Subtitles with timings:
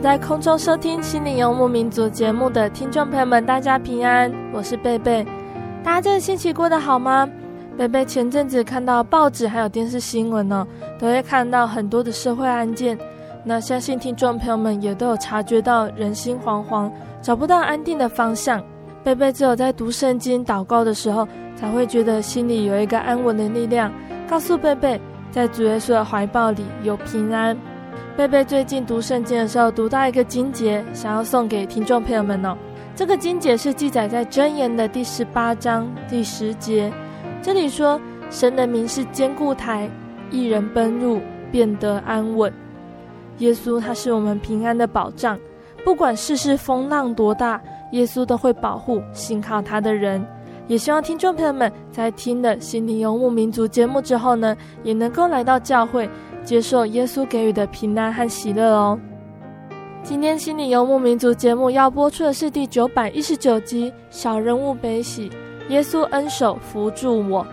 [0.00, 5.22] 在空中收听《心灵游牧民族》节目的听众朋友们，大家平安，我是贝贝。
[5.84, 7.28] 大家这个星期过得好吗？
[7.76, 10.66] 贝贝前阵子看到报纸还有电视新闻呢，
[10.98, 12.98] 都会看到很多的社会案件。
[13.44, 18.62] 那相信听众朋友们也都有察觉到人心惶惶，找不到安定的方向。
[19.04, 23.92] 贝贝只有在读圣经、祷告的时候，才会觉得心里有一个安稳的力量，
[24.26, 24.98] 告诉贝贝，
[25.30, 27.54] 在主耶稣的怀抱里有平安。
[28.20, 32.54] 贝贝最近读圣经的时候，读到一个经节，想要送给听众朋友们哦。
[32.94, 36.92] 这个经节是记载在箴言的第十八章第十节，
[37.40, 37.98] 这里说
[38.28, 39.88] ：“神的名是坚固台，
[40.30, 41.18] 一人奔入，
[41.50, 42.52] 便得安稳。”
[43.38, 45.38] 耶稣他是我们平安的保障，
[45.82, 47.58] 不管世事风浪多大，
[47.92, 50.22] 耶稣都会保护信靠他的人。
[50.66, 54.54] 也希望听众朋友们在听了《心灵游牧民族》节目之后呢，
[54.84, 56.08] 也能够来到教会。
[56.44, 58.98] 接受耶稣给予的平安和喜乐哦。
[60.02, 65.30] 今天心理游牧民族节目要播出的是第九百一十九集《小人物悲喜，
[65.68, 67.44] 耶稣恩手扶助我》。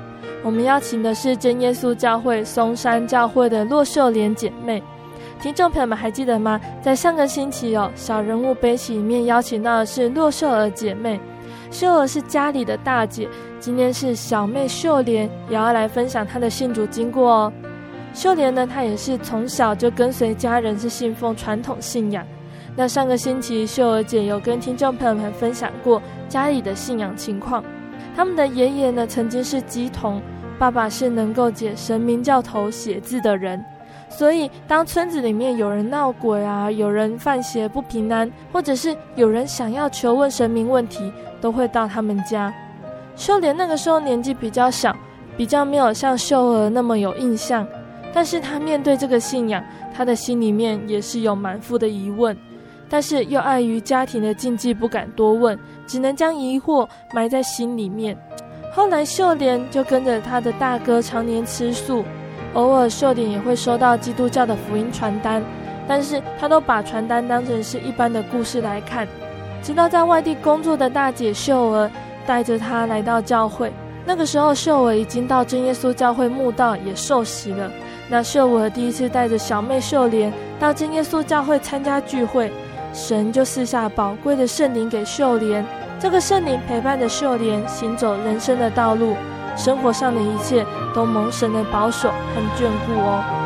[0.43, 4.81] 我们邀请的是真耶稣教会松山教会的骆秀莲姐妹。
[5.41, 6.59] 听众朋友们还记得吗？
[6.81, 11.19] 在上个星期哦，《小人物悲喜》里面邀请到的是骆秀儿姐妹。
[11.69, 13.27] 秀儿是家里的大姐，
[13.59, 17.53] 今天是小妹秀莲也要来分享她的信主经过哦。
[18.17, 22.25] 秀莲呢，她也是从小就跟随家人是信奉传统信仰。
[22.75, 27.63] 那上个星期，秀儿姐有跟听众朋友们分享过家里的信仰情况。
[28.15, 30.19] 他们的爷爷呢，曾经是乩童，
[30.57, 33.63] 爸爸是能够解神明教头写字的人。
[34.09, 42.51] 所以，当村子里面有人闹鬼啊，有人犯邪不平安，或者是有人想要求问神明问题，都会到他们家。
[43.15, 44.95] 秀莲那个时候年纪比较小，
[45.37, 47.67] 比较没有像秀儿那么有印象。
[48.13, 49.63] 但是他面对这个信仰，
[49.93, 52.35] 他的心里面也是有满腹的疑问，
[52.89, 58.17] 但是又碍于家庭的禁忌，不敢多问，只能将疑惑埋在心里面。
[58.73, 62.03] 后来秀莲就跟着他的大哥常年吃素，
[62.53, 65.43] 偶尔秀莲也会收到基督教的福音传单，
[65.87, 69.07] 但是他都把传单当成是一般的故事来看。
[69.63, 71.91] 直到在外地工作的大姐秀儿
[72.25, 73.73] 带着他来到教会，
[74.05, 77.69] 那个时候秀儿已经到真耶稣教会慕道，也受洗了。
[78.09, 82.51] 那是我第一次带着小妹秀莲到真耶稣教会参加聚会，
[82.93, 85.65] 神就赐下宝贵的圣灵给秀莲，
[85.99, 89.15] 这个圣灵陪伴着秀莲行走人生的道路，
[89.55, 90.65] 生活上的一切
[90.95, 93.36] 都蒙神的保守和眷顾哦。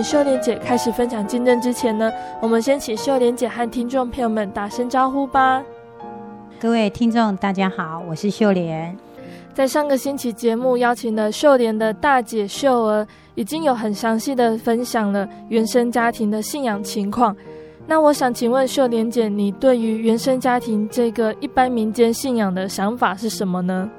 [0.00, 2.10] 请秀莲姐开始分享见证之前呢，
[2.40, 5.62] 我们先请秀莲姐和听众朋友们打声招呼吧。
[6.58, 8.96] 各位听众，大家好，我是秀莲。
[9.52, 17.36] 在上个星期节目邀请了秀莲的大姐秀儿，已经有很详细的分享了原生家庭的信仰情况。
[17.86, 23.90] 那我想请问秀莲姐，你对于原生家庭这个一般民间信仰的想法是什么呢？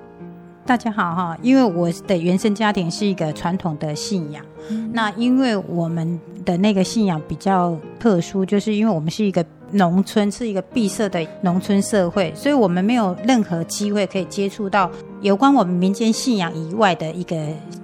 [0.71, 14.89] 大家好哈，因为我的原生家庭是一个传统的信仰，嗯、那因为我们的那个信仰比较特殊，就是因为我们是一个农村，是一个闭塞的农村社会，所以我们没有任何机会可以接触到
[15.19, 17.35] 有关我们民间信仰以外的一个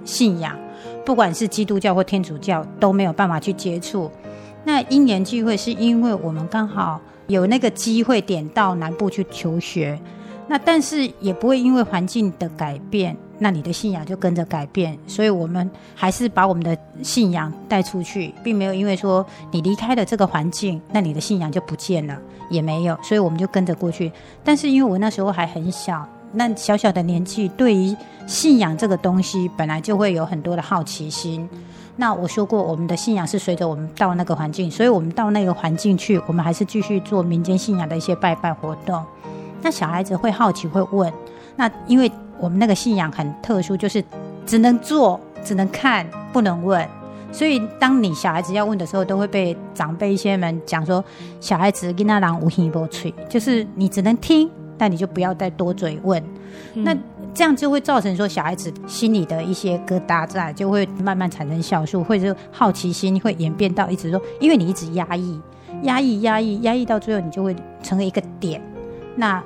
[0.06, 0.56] 信仰，
[1.04, 4.10] 不管是基督教或天主教都没有办法去接触。
[4.64, 10.00] 那因缘聚会是因为我们刚好有那个机会点到南部去求学。
[10.48, 14.98] 那但是也不会因为环境的改变，那你的信仰就跟着改变。
[15.06, 22.18] 所以我们还是把我们的信仰带出去，并没有因为说你离开了这个环境，那你的信仰就不见了，
[22.48, 22.98] 也没有。
[23.02, 24.10] 所以我们就跟着过去。
[24.42, 27.94] 但是因为我那时候还很小，那小小的年纪，对于
[28.26, 31.46] 信仰这个东西本来就会有很多的好奇心。
[31.96, 39.04] 那我说过，我们的信仰是随着我们到那个环境，所以我们到那个环境去，我们还是继续做民间信仰的一些拜拜活动。
[39.62, 41.12] 那小孩子会好奇，会问。
[41.56, 44.02] 那因为我们那个信仰很特殊，就是
[44.46, 46.86] 只能做，只能看，不能问。
[47.30, 51.04] 所以当你小孩子要问的时候，都会被长辈一些们讲说，
[51.40, 56.22] 小孩子跟那狼无心无吹，就是你只能听，但你就不要再多嘴问。
[56.74, 56.96] 嗯、那
[57.34, 65.38] 这样就会造成说，小孩子心里的一些疙瘩在，就会慢慢产生酵素，或者好奇心会演变到一直说，因为你一直压抑、
[65.82, 68.62] 压抑、压抑、压抑，到最后你就会成为一个点。
[69.18, 69.42] 那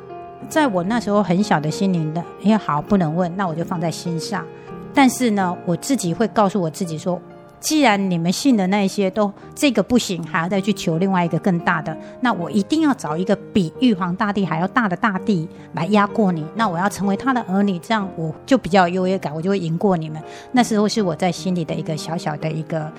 [0.51, 4.45] 在我那时候很小的心灵的，因为好不能问，那我就放在心上。
[4.93, 7.19] 但是呢，我自己会告诉我自己说，
[7.63, 16.45] 既然你们信的那些都这个不行，还要再去求另外一个更大的，那我一定要找一个比玉皇大帝还要大的大帝来压过你。
[16.55, 20.21] 那我要成为他的儿女，这样我就比较有优越感，我就会赢过你们。
[20.51, 22.93] 那时候是我在心里的一个小小的一个。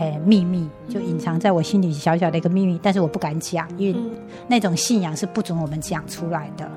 [0.00, 4.00] 哎，秘密就隐藏在我心里小小的一个秘密，但是我不敢讲，因为
[4.46, 6.70] 那种信仰是不准我们讲出来的。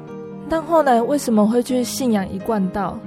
[0.50, 2.98] 但后来为什么会去信仰一贯道？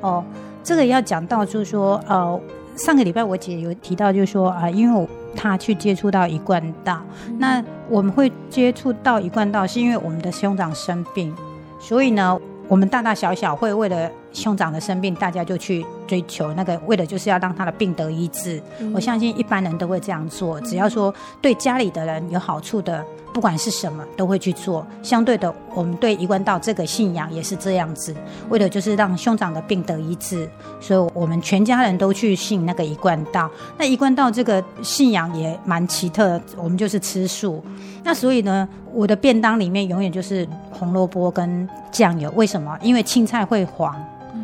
[0.00, 0.24] 哦，
[0.64, 2.40] 这个要讲到就是说，呃，
[2.76, 11.34] 上个礼拜我姐有提到，就是说啊、呃，因为她去接触到一贯道，嗯、那我们会接触到一贯道，是因为我们的兄长生病，
[11.78, 12.38] 所以呢，
[12.68, 14.10] 我们大大小小会为了。
[14.32, 18.60] 兄长的生病，大家就去追求那个，为的就是要让他的病得医治。
[18.78, 23.04] 嗯、我相信一般人都会这样做，只要说对家里的人有好处的，
[23.34, 24.86] 不管是什么，都会去做。
[25.02, 28.14] 相对的，我们对一贯道这个信仰也是这样子，
[28.48, 30.48] 为的就是让兄长的病得医治，
[30.80, 33.50] 所以我们全家人都去信那个一贯道。
[33.76, 37.62] 那一贯道这个信仰也蛮奇特，我们就是吃素。
[38.04, 42.32] 那所以呢，我的便当里面永远就是红萝卜跟酱油。
[42.36, 42.78] 为什么？
[42.80, 43.94] 因为青菜会黄。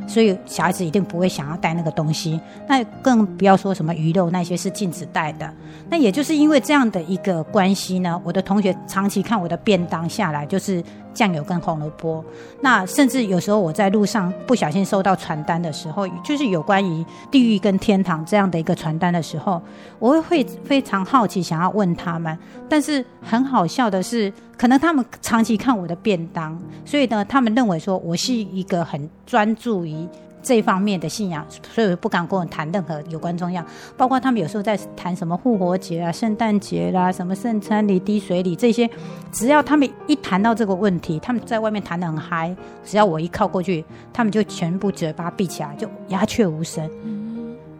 [0.07, 5.53] 所以小孩子一定不会想要带那个东西，那更不要说什么鱼肉那些是禁止带的。
[5.89, 10.83] 那也就是因为这样的一个关系呢，我的同学长期看我的便当下来就是。
[11.17, 12.23] 酱油跟红萝卜，
[12.61, 19.61] 那甚至有时候我在路上不小心收到传单的时候，就是有关于地狱跟天堂这样的一个传单的时候，
[19.99, 22.39] 我会非常好奇，想要问他们。
[22.69, 30.07] 但是很好笑的是，可能他们长期看我的便当，所以呢，他们认为说我是一个很专注于。
[30.47, 33.61] 这方面的信仰，所以我不敢跟我谈任何有关宗教，
[33.97, 38.89] 包括他们有时候在谈什么复活节啊、圣诞节啦、什么圣餐礼、滴水礼这些，
[39.33, 46.89] 只要他们一谈到这个问题，他们在外面谈得很嗨，只要我一靠过去，他们就全部嘴巴闭起来，就鸦雀无声。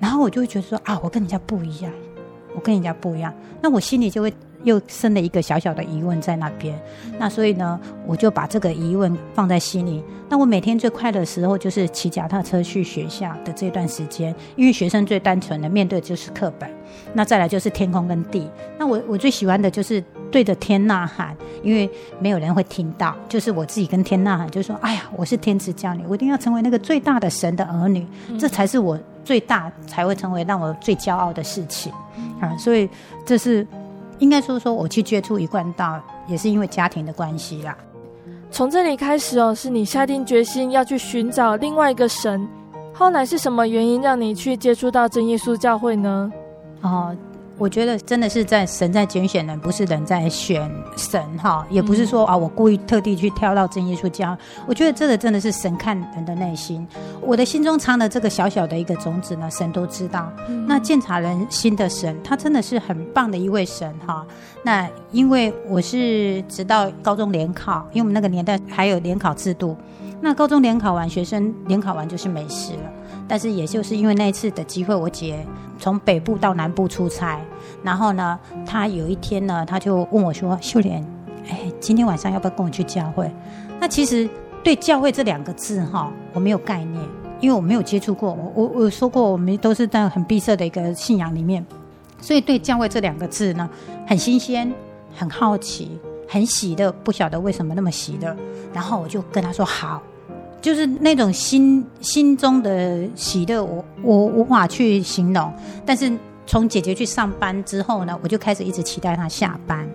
[0.01, 1.93] 然后我就会觉得说啊，我跟人家不一样，
[2.57, 3.33] 我跟人家不一样，
[3.63, 4.35] 那我心里就会。
[4.67, 6.77] 又生了一个小小的疑问在那边，
[7.19, 10.03] 那所以呢，我就把这个疑问放在心里。
[10.29, 16.69] 那我每天最快乐的时候就是骑脚踏车去学校的这段时间，因为学生最单纯的面对就是课本，
[17.13, 18.51] 那再来就是天空跟地。
[18.77, 28.05] 那我我最喜欢的就是对着天呐喊，因为没有人会听到，就是我自己跟天呐喊，就说：“哎呀，我是天之骄女，我一定要成为那个最大的神的儿女，
[28.37, 31.93] 这才是我最大才会成为让我最骄傲的事情
[32.41, 32.91] 啊！”所以
[33.25, 33.65] 这是。
[34.19, 37.77] 应该说说，我去接触一贯道，也是因为家庭的关系啦。
[38.51, 42.47] 从这里开始哦，是你下定决心要去寻找另外一个神。
[42.93, 46.33] 后来是什么原因让你去接触到真耶稣教会呢？
[46.81, 47.15] 哦，
[47.59, 54.37] 我觉得真的是在神在拣选人，不是人在选神哈，也不是说啊，我故意特地去挑到真耶稣教。
[54.67, 56.87] 我觉得这个真的是神看人的内心，
[57.23, 60.31] 我的心中藏的这个小小的一个种子呢，神都知道。
[60.67, 64.27] 那鉴察人心的神，他真的是很棒的一位神哈。
[64.63, 69.75] 那因为我是直到高中联考，因为我们那个年代还有联考制度，
[70.21, 72.93] 那高中联考完，学生联考完就是没事了。
[73.29, 75.45] 但是也就是因为那一次的机会，我姐
[75.79, 77.41] 从北部到南部出差，
[77.83, 81.05] 然后呢，她有一天呢，她就问我说：“秀莲，
[81.49, 83.31] 哎，今天晚上要不要跟我去教会？”
[83.81, 84.29] 那其实
[84.63, 87.03] 对教会这两个字哈，我没有概念，
[87.41, 88.33] 因为我没有接触过。
[88.33, 91.65] 我我我说过，我们都是在很闭塞的一个信仰里面，
[92.21, 93.69] 所以对教会这两个字呢，
[94.07, 94.73] 很新鲜，
[95.15, 98.35] 很好奇，很喜乐，不晓得为什么那么喜乐。
[98.73, 100.01] 然后我就跟她说：“好。”
[100.67, 105.53] 就是那种心心中的喜乐，我我无法去形容。
[105.85, 106.11] 但是
[106.45, 109.89] 从姐姐去上班之后呢，我就开始一直期待她下班。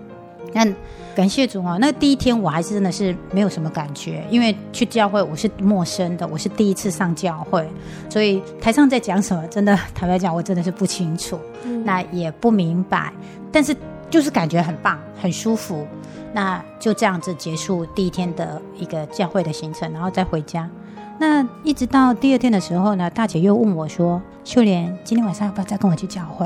[0.53, 0.65] 那
[1.13, 7.67] 感谢主啊，那第一天我还是真的是没有什么感觉，因为去教会我是陌生的，我是第一次上教会，
[8.09, 13.11] 所以台上在讲什么，真的坦白讲，我真的是不清楚，嗯、那也不明白。
[13.51, 13.75] 但是
[14.11, 15.87] 就是感觉很棒，很舒服。
[16.33, 20.69] 那就这样子结束第一天的一个教会的行程，然后再回家。
[21.17, 26.45] 那一直到第二天的时候呢，大姐又问我说：“秀莲，今天晚上要不要再跟我去教会？”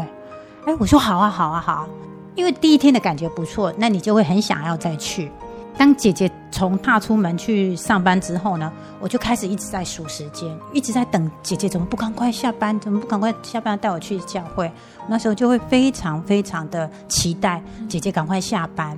[0.66, 1.88] 哎，我说：“好啊，好啊，好。”
[2.36, 5.32] 因为第一天的感觉不错，那你就会很想要再去。
[5.78, 14.72] 当姐姐从踏出门去上班之后呢，我就开始一直在数时间，一直在等姐姐怎么不赶快下班，怎么不赶快下班带我去教会？
[15.08, 18.98] 那时候就会非常非常的期待姐姐赶快下班。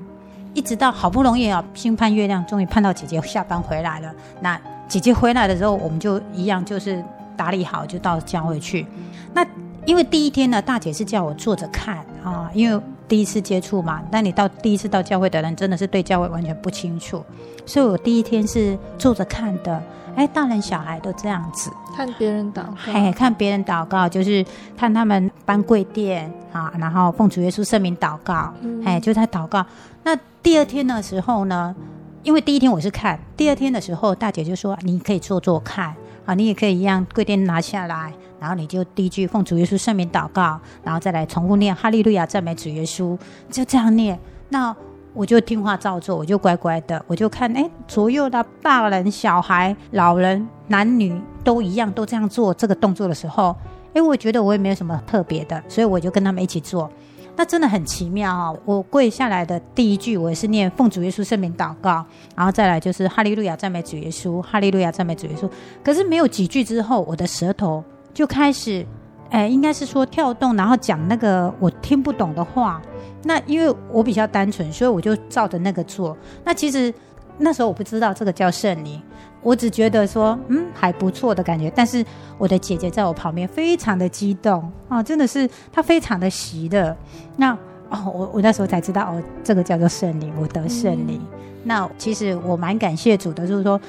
[0.54, 4.12] 一直到好不容易啊，星盼月亮，终于盼到姐姐下班回来了。
[4.40, 7.04] 那姐姐回来的时候，我们就一样，就是
[7.36, 8.86] 打理好，就到教会去。
[9.34, 9.46] 那
[9.86, 14.02] 因为第一天呢，大姐是叫我坐着看啊，因为第一次接触嘛。
[14.12, 17.24] 那你到第一次到教会的人，真的是对教会完全不清楚，
[17.66, 19.82] 所以我第一天是坐着看的。
[20.16, 24.44] 哎，大人小孩都这样子看别人祷告，哎，看别人祷告，就是
[24.76, 29.64] 看他们搬柜垫啊，然后奉主耶稣圣名祷告，嗯、哎，就在祷告。
[30.02, 31.76] 那第二天的时候呢，
[32.24, 35.96] 因为第一天我是看，第二天的时候大姐就说，你可以坐坐看
[36.28, 43.18] 啊，你也可以一样跪垫拿下来，然后你就第一句奉主耶稣圣名祷告，然后再来重复念哈利路亚赞美主耶稣，
[43.50, 44.20] 就这样念。
[44.50, 44.76] 那
[45.14, 53.56] 我就听话照做，我就乖乖的，我就看，哎，左右的大人、小孩、老人、男女都一样，都这样做这个动作的时候，
[53.94, 56.92] 哎，我觉得我也没有什么特别的，所以我就跟他们一起做。
[57.38, 58.60] 那真的很奇妙哈、哦！
[58.66, 62.04] 我跪下来的第一句，我也是念奉主耶稣圣名祷告，
[62.36, 65.48] 然后再来就是哈利路亚赞美主耶稣，哈利路亚赞美主耶稣。
[65.84, 68.84] 可是没有几句之后，我的舌头就开始，
[69.30, 72.82] 哎，应该是说跳动，然后讲那个我听不懂的话。
[73.24, 76.18] 那因为我比较单纯，所以我就照着那个做。
[76.44, 76.94] 那其实
[77.38, 79.02] 那时候我不知道这个叫圣灵，
[79.42, 81.72] 我只觉得说嗯还不错的感觉。
[81.76, 82.06] 但是
[82.38, 86.96] 我的姐姐在我旁边非常的激动啊，真的是她非常的喜乐。
[87.36, 87.54] 那
[87.90, 91.22] 哦我我那时候才知道哦这个叫做圣灵，我得圣灵。
[91.32, 93.80] 嗯、那其实我蛮感谢主的，就是说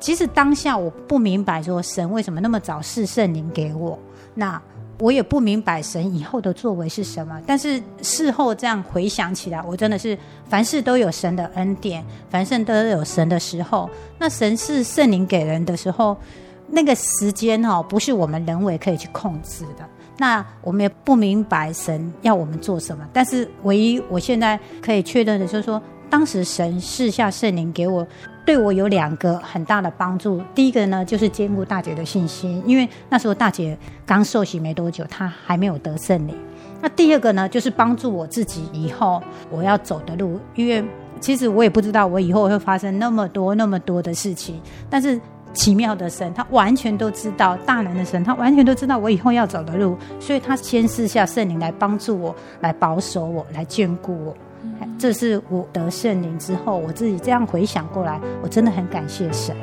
[0.00, 3.98] 其实当下我不明白说神为什么那么早赐圣灵给我。
[4.34, 4.60] 那
[4.98, 10.16] 我也不明白神以后的作为是什么，但是事后这样回想起来，我真的是
[10.48, 13.90] 凡事都有神的恩典，凡事都有神的时候。
[14.18, 16.16] 那神是圣灵给人的时候，
[16.68, 19.84] 那个时间哦，不是我们人为可以去控制的。
[20.18, 28.06] 那我们也不明白神要我们做什么，但是唯一我现在可以确认的就是说，当时神赐下圣灵给我。
[28.44, 30.42] 对我有两个很大的帮助。
[30.54, 36.34] 第一个呢，就是坚固大姐的信心，因为那时候大姐刚受洗没多久，她还没有得圣灵。
[36.80, 40.84] 那第二个呢，就是帮助我自己以后我要走的路，因为
[41.20, 45.20] 其实我也不知道我以后会发生那么多那么多的事情，但是
[45.52, 54.36] 奇妙的神，他完全都知道，大能的神，他完全都知道我以后要走的路，所以他先赐下圣灵来帮助我，来保守我，来眷顾我。
[54.98, 59.56] 这是我得圣灵之后，我自己这样回想过来，我真的很感谢神。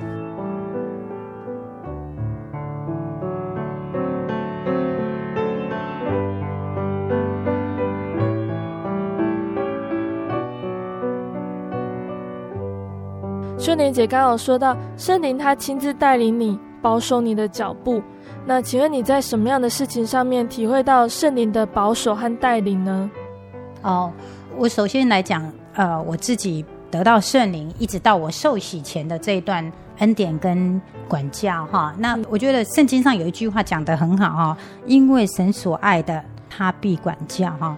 [13.58, 18.02] 秀莲姐刚刚有说到，圣灵他亲自带领你，保守你的脚步。
[18.46, 23.10] 那请问你在什么样的事情上面体会到圣灵的保守和带领呢？
[23.84, 24.12] 哦。
[24.60, 31.96] 我首先来讲，呃，我自己得到圣灵，一直到我受洗前的这一段恩典跟管教，哈。
[32.00, 37.78] 那我觉得圣经上有一句话讲得很好，哈，因为神所爱的，他必管教，哈。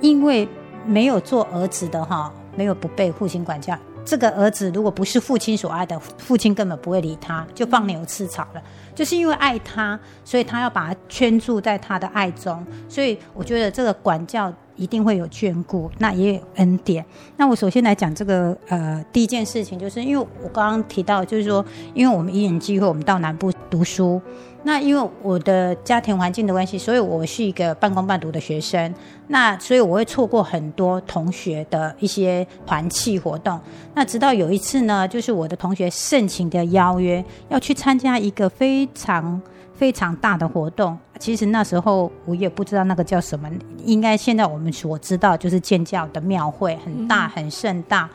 [0.00, 0.48] 因为
[0.86, 3.76] 没有做儿子的哈，没有不被父亲管教。
[4.04, 8.62] 这个儿子如果不是父亲所爱的，父亲根本不会理他，就放牛吃草了。
[8.94, 12.64] 就是因为爱他，所以他要把他圈住在他的爱中。
[12.88, 17.04] 所以我觉得这个管教一定会有眷顾，那也有恩典。
[17.36, 24.20] 那我首先来讲这个呃第一件事情，就是因为我刚刚提到，就是说，因为我们因缘机会，我们到南部读书。
[24.62, 28.94] 那因为我的家庭环境的关系，所以我是一个半工半读的学生。
[29.28, 33.58] 那所以我会错过很多同学的一些团契活动。
[33.94, 39.40] 那直到有一次呢，就是我的同学盛情的邀约，要去参加一个非常
[39.80, 40.94] 非常大的活动。
[41.18, 43.50] 其实那时候我也不知道那个叫什么，
[43.82, 48.06] 应该现在我们所知道就是建教的庙会，很大很盛大。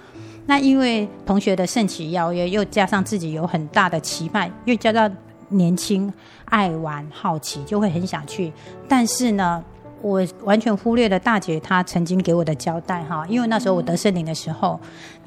[0.46, 5.12] 那因为同学的盛情邀约，又加上自己有很大的期盼，又加上
[5.50, 6.14] 年轻。
[6.50, 8.54] 爱玩好奇就会很想去，
[8.88, 9.64] 但是呢，
[10.04, 14.80] 我完全忽略了大姐她曾经给我的交代哈，因为那时候我得圣灵的时候，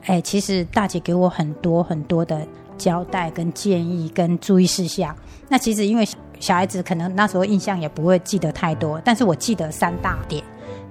[0.04, 2.46] 哎，其实大姐给我很多很多的
[2.78, 5.14] 交代跟建议跟注意事项。
[5.48, 6.06] 那其实因为
[6.40, 10.42] 小孩子可能那时候印象也不会记得太多，但是我记得三大点。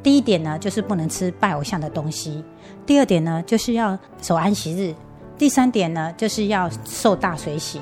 [0.03, 2.43] 第一点呢，就是不能吃拜偶像的东西；
[2.85, 4.93] 第二点呢，就是要守安息日；
[5.37, 7.81] 第三点呢，就是要受大水洗。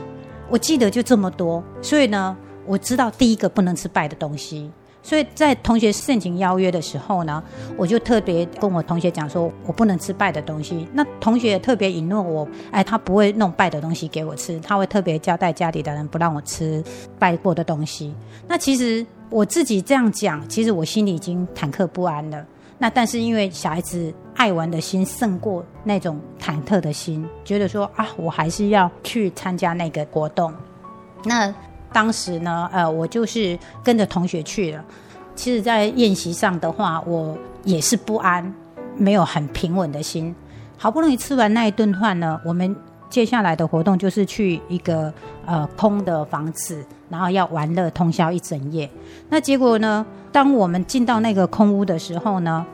[0.50, 4.72] 我记得就这么多，所以呢，我知道第一个不能吃拜的东西，
[5.06, 7.44] 所以在同学盛情邀约的时候呢，
[7.78, 10.88] 我就特别跟我同学讲说，我不能吃拜的东西。
[10.92, 16.84] 那同学也特别允诺我，哎，他不会弄拜的东西给我吃，他会特别交代家里的人不让我吃
[17.20, 18.16] 拜过的东西。
[18.48, 22.44] 那其实我自己这样讲，其实我心里已经忐忑不安了。
[22.80, 30.52] 那但是因为小孩子爱玩的心胜过那种忐忑的心，觉得说啊，我还是要去参加那个活动。
[31.24, 31.54] 那
[31.96, 34.84] 当时呢，呃，我就是跟着同学去了。
[35.34, 38.54] 其实，在宴席上的话，我也是不安，
[38.98, 40.36] 没有很平稳的心。
[40.78, 42.75] 好不容易吃完那一顿饭呢，我们
[43.10, 45.14] 接下来的活动就是去一个
[45.46, 48.90] 呃空的房子，然后要玩乐通宵一整夜。
[49.30, 52.66] 那结果呢，当我们进到那个空屋的时候呢，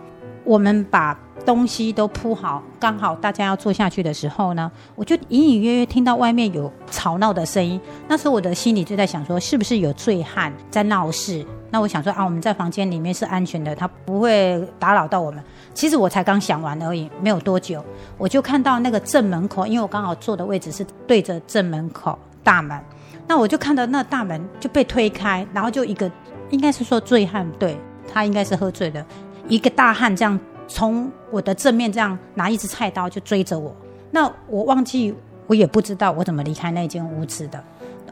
[0.43, 7.79] 我们把东西都铺好，刚好大家要坐下去的时候呢，我就隐隐约约听到外面有吵闹的声音。
[8.07, 11.45] 那时候我的心里就在想说，是不是有醉汉在闹事？
[11.69, 15.43] 那我想说啊，我们在房间里面是安全的，他不会打扰到我们。
[15.73, 17.83] 其实我才刚想完而已，没有多久，
[18.17, 22.79] 我就看到那个正门口，因为我刚好坐的位置是对着正门口大门，
[23.27, 26.09] 那我就看到那大门就被推开，然后就一个。
[26.49, 27.77] 应该是说醉汉，对，
[28.13, 29.05] 他应该是喝醉的，
[29.47, 30.37] 一个大汉这样
[30.73, 33.75] 从我的正面这样拿一支菜刀就追着我。
[34.09, 35.13] 那我忘记，
[35.47, 37.61] 我也不知道我怎么离开那间屋子的。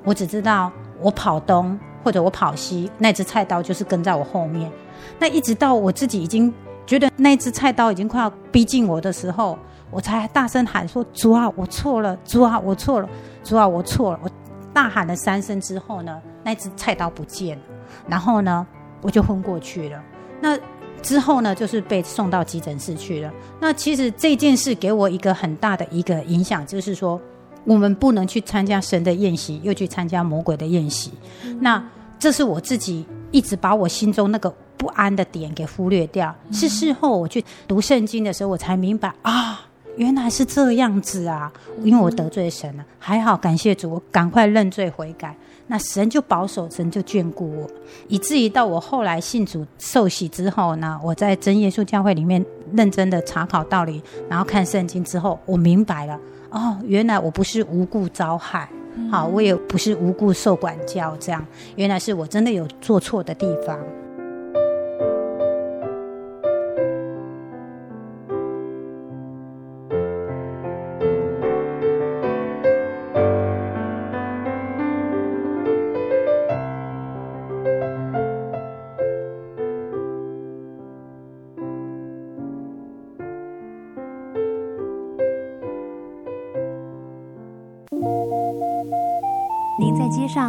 [0.03, 4.69] 我只知道我跑东或者我跑西，那支菜刀就是跟在我后面。
[5.17, 6.53] 那一直到我自己已经
[6.85, 9.57] 觉得那支菜刀已经快要逼近我的时候，
[9.89, 12.17] 我才大声喊说：“主啊，我错了！
[12.25, 13.09] 主啊，我错了！
[13.43, 14.29] 主啊，我错了！”我
[14.73, 17.63] 大喊了三声之后呢，那支菜刀不见了。
[18.07, 18.65] 然后呢，
[19.01, 20.01] 我就昏过去了。
[20.41, 20.57] 那
[20.99, 23.31] 之后呢，就是被送到急诊室去了。
[23.59, 27.19] 那其实这件事给我一个很大的一个影响，就是说，
[27.63, 31.11] 我们不能去参加神的宴席，又去参加魔鬼的宴席。
[31.43, 31.57] 嗯。
[31.61, 31.83] 那
[32.19, 36.35] 这是我自己一直把我心中那个不安的点给忽略掉。
[36.47, 36.53] 嗯。
[36.53, 39.65] 是事后我去读圣经的时候，我才明白啊。
[39.95, 41.51] 原来是这样子啊！
[41.83, 45.35] 因为我得罪神了，还好感谢主，我赶快认罪悔改。
[45.71, 47.69] 那神就保守，神就眷顾我，
[48.07, 58.67] 以至于到我后来信主受洗之后呢，我在真耶稣教会里面认真的查考道理，然后看圣经之后，我明白了哦，原来我不是无故遭害，
[59.11, 63.77] 好，我也不是无故受管教，这样，原来是我真的有做错的地方。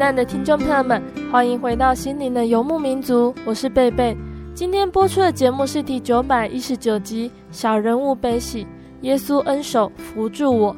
[0.00, 4.16] 亲爱的听众朋友们，欢迎回到心灵的游牧民族，我是贝贝。
[4.54, 8.64] 今天播出的节目是第九百一十九集《小人物悲喜》，
[9.02, 10.74] 耶稣恩手扶住我。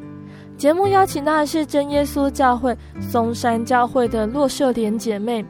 [0.57, 5.47] 节目邀请到的是真耶稣教会松山教会的骆秀莲姐妹。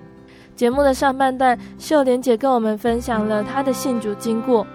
[0.55, 4.67] 节目的上半段，秀莲姐跟我们分享了她的信主经过。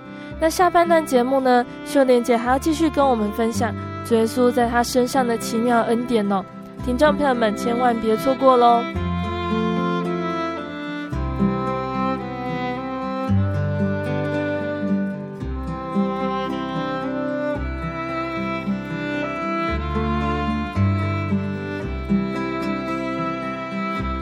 [0.41, 3.71] 那下半段节目呢，秀莲姐还要继续跟我们分享
[4.09, 6.43] 耶稣在她身上的奇妙恩典哦。
[6.87, 8.81] 听众朋友们，千万别错过喽！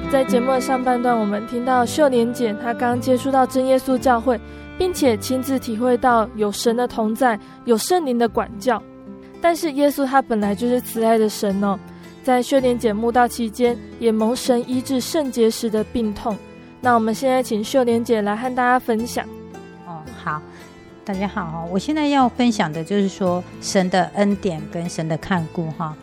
[0.09, 4.41] 在节目的上半段，我们听到秀莲姐她刚接触到真耶稣教会，
[4.75, 8.81] 并且亲自体会到有神的同在，有圣灵的管教。
[9.39, 11.77] 但是耶稣他本来就是慈爱的神哦。
[12.25, 16.35] 在秀莲姐慕道期间，也蒙神医治肾结石的病痛。
[16.81, 19.23] 那我们现在请秀莲姐来和大家分享。
[19.85, 20.41] 哦，好，
[21.05, 25.95] 大家好，我现在要分享的就是说神的恩典跟神的看顾哈。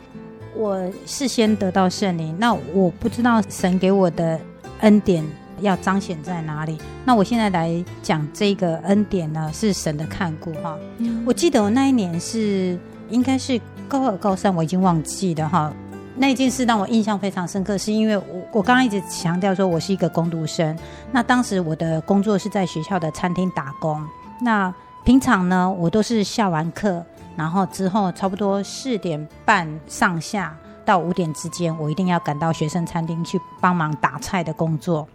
[0.55, 4.39] 我事先得到圣灵，那我不知道神给我的
[4.83, 5.25] 恩典
[5.59, 6.79] 要彰显在哪里。
[7.05, 10.79] 那我现在来讲这个恩典呢，是神的看顾哈。
[10.99, 12.79] 嗯，我记得我那一年是
[13.11, 15.75] 应该是高二高三，我已经忘记了哈。
[16.15, 20.79] 那件事让我印象非常深刻，是因为我我刚刚一直强调说我是一个工读生。
[21.11, 24.05] 那当时我的工作是在学校的餐厅打工。
[24.41, 24.73] 那
[25.05, 35.09] 平常呢，我都是下完课，然后之后差不多四点半上下到五点之间，我一定要赶到学生餐厅去帮忙打菜的工作。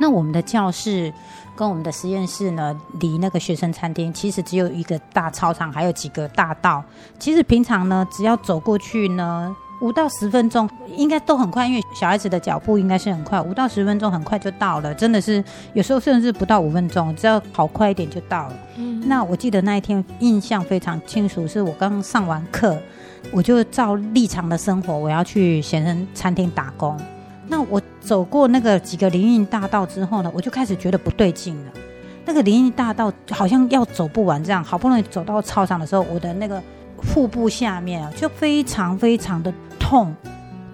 [0.00, 1.12] 那我们的教室
[1.54, 6.82] 跟我们的实验室呢，离那个学生餐厅其实只有一个大操场，还有几个大道。
[7.18, 9.54] 其实平常呢，只要走过去呢。
[9.84, 10.66] 五到十分钟
[10.96, 15.44] 应该都很快，因为小孩子的脚步应该是很快，五到十分钟很快就到了，真的是
[15.74, 18.54] 有时候甚至不到五分钟，只要跑快一点就到了。
[18.76, 22.78] 嗯，那我记得那一天印象非常清楚，是我刚上完课，
[23.30, 26.98] 我就照立常的生活，我要去先生餐厅打工。
[27.46, 31.72] 那我走过那个几个林荫大道之后呢，我就开始觉得不对劲了。
[32.24, 36.62] 那个林荫大道好像要走不完这样，好不容易走到操场的时候，我的那个。
[37.04, 40.14] 腹部下面啊，就非常非常的痛，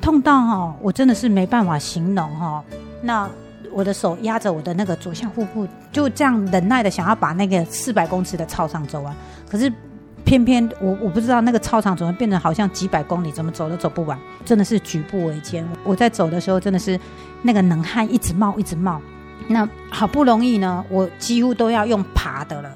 [0.01, 2.65] 痛到哈，我真的是没办法形容哈。
[3.03, 3.29] 那
[3.73, 9.15] 我的手压着我的那个左下腹部，就这样忍耐的想要把那个四百公尺的操场走完。
[9.49, 9.73] 可是
[10.25, 15.67] 偏偏我我不知道那个操场怎么变得好像几百公里，怎么走都走不完，真的是举步维艰。
[15.85, 16.99] 我在走的时候真的是
[17.43, 19.01] 那个冷汗一直冒一直冒。
[19.49, 22.71] 那好不容易呢，我几乎都要用爬的了。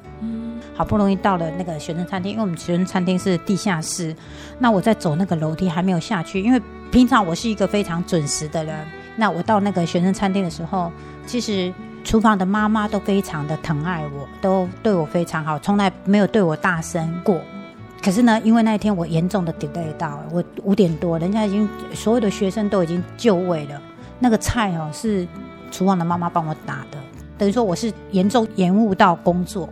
[0.75, 4.15] 好不容易到了那个学生餐厅，因为我们学生餐厅是地下室。
[4.59, 6.61] 那我在走那个楼梯还没有下去，因为
[6.91, 8.75] 平常我是一个非常准时的人。
[9.17, 10.91] 那我到那个学生餐厅的时候，
[11.25, 17.41] 其实厨房的妈妈都非常的疼爱我，都对我非常好，从来没有对我大声过。
[18.03, 23.81] 可是呢，因为那一天我严重的 delay 到，我五点多，人家已经所有的学生都已经就位了，
[24.19, 25.27] 那个菜哦是
[25.71, 26.99] 厨房的妈妈帮我打的，
[27.39, 29.69] 等于说我是严重延误到工作。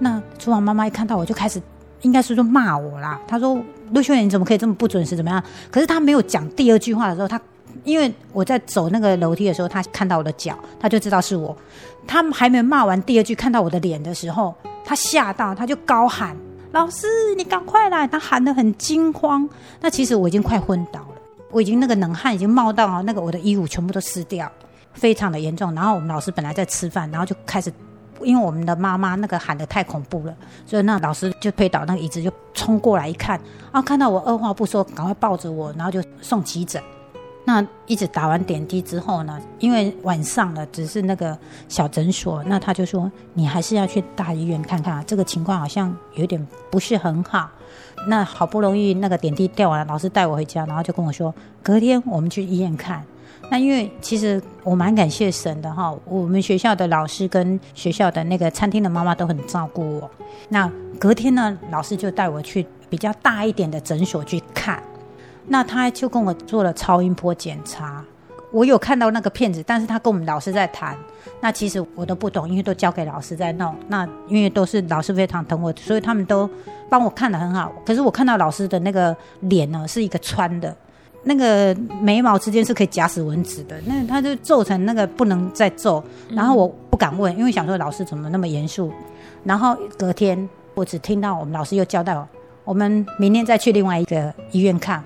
[0.00, 1.60] 那厨房妈妈一看到我就开始，
[2.00, 3.20] 应该是说骂我啦。
[3.28, 5.14] 她说：“陆秀莲，你怎么可以这么不准时？
[5.14, 7.38] 怎么样？”可是她没有讲第二句话的时候，她
[7.84, 11.54] 因为我在走那个楼梯的时候，她看到我的脚，她就知道是我。
[12.06, 16.34] 她还没骂完第二句，看到我的脸的时候，她吓到，她就高喊
[16.72, 19.46] ：“老师，你赶快来！”她喊得很惊慌。
[19.82, 21.14] 那其实我已经快昏倒了，
[21.50, 24.50] 我已经那个冷汗已经冒到啊，那个我的衣物全部都湿掉，
[24.94, 25.74] 非常的严重。
[25.74, 27.70] 然后我们老师本来在吃饭，然后就开始。
[28.22, 30.34] 因为我们的妈妈那个喊得太恐怖了，
[30.66, 33.40] 所以那老师就推倒那个椅子，就冲过来一看，
[33.72, 36.82] 啊，看到我二话不说，赶快抱着我，然后就送急诊。
[37.46, 41.36] 那一直打完点滴之后呢，因为晚上了，只是那个
[41.68, 47.50] 小诊所，那他就说你还是要去大医院看看，这个情况好像有点不是很好。
[48.06, 53.04] 那好不容易那个点滴掉完了，老师带我回家，然后就跟我说，隔天我们去医院看。
[53.50, 60.10] 那因为其实我蛮感谢神的哈，我们学校的老师跟学校的那个餐厅的妈妈都很照顾我。
[60.48, 64.80] 那隔天呢，老师就带我去比较大一点的诊所去看。
[65.48, 68.04] 那他就跟我做了超音波检查，
[68.52, 70.96] 我有看到那个片子，但是他跟我们老师在谈。
[71.40, 73.74] 那其实我都不懂，因为都交给老师在弄。
[73.88, 76.48] 那因为都是老师非常疼我，所以他们都
[76.88, 77.72] 帮我看得很好。
[77.84, 80.72] 可是我看到老师的那个脸呢，是一个穿的。
[81.22, 88.92] 那个眉毛之间是可以夹死蚊子的，那他就皱成那个不能再皱，然后我不敢问，因为想说老师怎么那么严肃。
[89.44, 92.28] 然后隔天我只听到我们老师又交代我，
[92.64, 95.02] 我们明天再去另外一个医院看。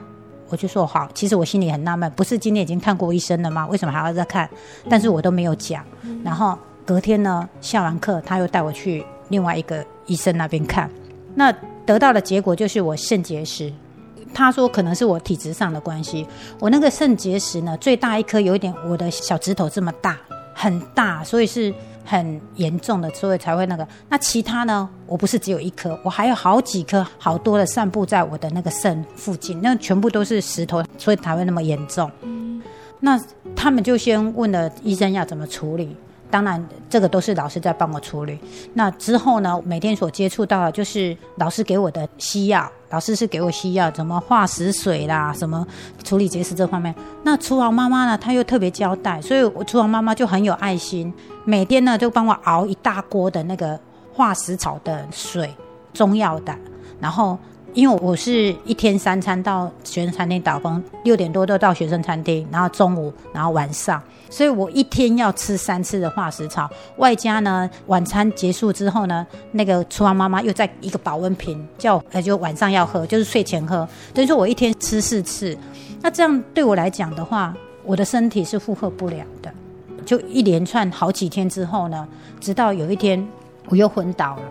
[0.50, 3.66] 我就说好，其实我心里很纳闷，不是今天已经看过医生了吗？
[3.66, 4.48] 为什么还要再看？
[4.88, 5.82] 但是我都没有讲。
[6.22, 10.88] 然后隔天呢，下完课他又带我去另外一个医生那边看，
[11.34, 11.50] 那
[11.84, 13.72] 得到的结果就是我肾结石。
[14.34, 16.26] 他说可能是我体质上的关系，
[16.58, 20.18] 我那个肾结石呢，最大一颗有一点我的小指头这么大，
[20.52, 21.72] 很大，所以是
[22.04, 23.86] 很严重的，所以才会那个。
[24.08, 32.10] 那其他呢，我不是只有一颗，我还有好几颗，好多的散布在我的那个肾附近，那全部都是石头，所以才会那么严重。
[33.00, 33.20] 那
[33.54, 35.96] 他们就先问了医生要怎么处理。
[36.34, 38.36] 当然，这个都是老师在帮我处理。
[38.72, 45.64] 那之后呢，每天所接触到的就是老师给我的西药，老师是给我西药，怎么化石水啦，什么
[46.02, 46.92] 处理结石这方面。
[47.22, 53.78] 那厨房妈妈呢，她又特别交代，所以我厨房妈妈就很有爱心，每天呢就帮我熬一大锅的那个
[54.12, 55.48] 化石草的水，
[55.92, 56.52] 中药的，
[56.98, 57.38] 然后。
[57.74, 64.00] 因为我是一天三餐到学生餐厅打工，六点多都到学生餐厅，然后中午，然后晚上，
[64.34, 75.56] 所以我一天要吃三次的化石草，外加呢晚餐结束之后呢，那个厨房妈妈又在一个保温瓶叫，呃，就晚上要喝，就是睡前喝，等于说我一天吃四次，
[76.02, 79.54] 那这样对我来讲的话，我的身体是负荷不了的，
[80.04, 82.08] 就一连串好几天之后呢，
[82.40, 83.24] 直到有一天
[83.68, 84.42] 我又昏倒了。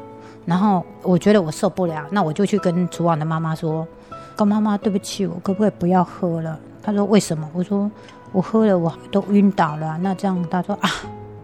[0.45, 3.85] 然后我觉得我受不了，那我就去跟厨房的妈妈说
[4.33, 7.91] ：“高妈妈，对不起，我可不可以不要喝了？”她说：“为什么？”我说
[8.33, 10.89] ：“我喝了，我都晕倒了。”那这样，他说：“啊，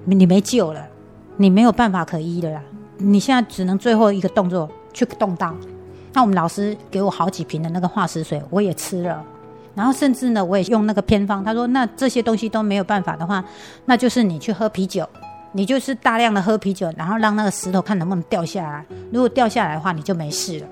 [0.04, 0.86] 你没救了，
[1.38, 2.62] 你没有办法可医了啦，
[2.98, 5.56] 你现在只能最后一个动作去动刀。”
[6.12, 9.24] 那我们老师给我好几瓶的那个化石水，我也吃了，
[9.76, 11.42] 然后甚至呢，我也用那个偏方。
[11.46, 13.42] 他说：“那这些东西都没有办法的话，
[13.86, 15.08] 那就是你去喝啤酒。”
[15.52, 18.86] 你就是大量的喝啤酒，然后让那个石头看能不能掉下来。
[19.12, 20.68] 如果掉下来的话，你就没事了。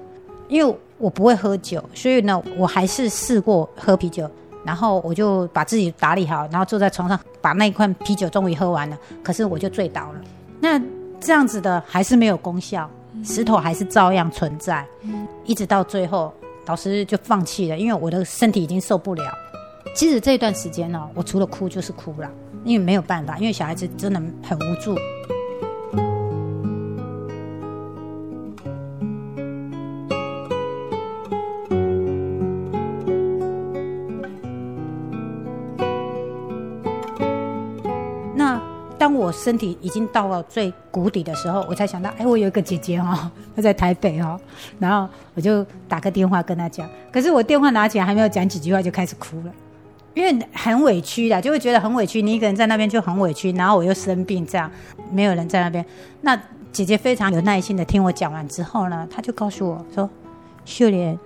[0.47, 4.30] 因为我不会喝酒，所以呢，我还是试过喝啤酒。
[4.67, 8.97] 然后我就把自己打理好，然后坐在床上，把那一罐啤酒终于喝完了。
[9.23, 10.19] 可是我就醉倒了。
[10.60, 10.77] 那
[11.21, 12.89] 这样子的还是没有功效，
[13.23, 14.86] 石头还是照样存在。
[15.45, 16.34] 一直到最后，
[16.65, 19.23] 老师就放弃了，因为我的身体已经受不了。
[19.95, 22.30] 其实这段时间呢，我除了哭就是哭了。
[22.65, 24.93] 因为没有办法，因为小孩子真的很无助。
[39.07, 44.37] 当我身体已经到了最谷底的时候，我才想到，哎，我有一个姐姐哈， 她在台北哈，
[44.79, 46.85] 然后我就打个电话跟她讲。
[47.09, 49.51] 可是我电话拿起来还没有讲几句话，就开始哭了。
[50.13, 52.21] 因为很委屈的，就会觉得很委屈。
[52.21, 54.69] 你一个人在那边就很委屈，然后我又生病，这样
[55.09, 55.85] 没有人在那边。
[56.19, 56.37] 那
[56.73, 60.09] 姐姐非常有耐心的听我讲完之后呢，她就告诉我说
[60.65, 61.17] ：“秀莲，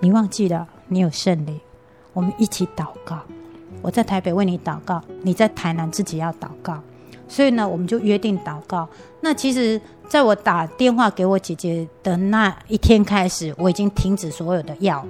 [0.00, 1.58] 你忘记了，你有圣灵，
[2.12, 3.18] 我们一起祷告。
[3.80, 6.78] 我在台北为你祷告，你在台南自己要祷告。
[7.30, 8.86] 所以呢，我们就约定祷告。
[9.22, 15.02] 那其实，在我打电话给我姐姐的那一天开始，我已经停止所有的药。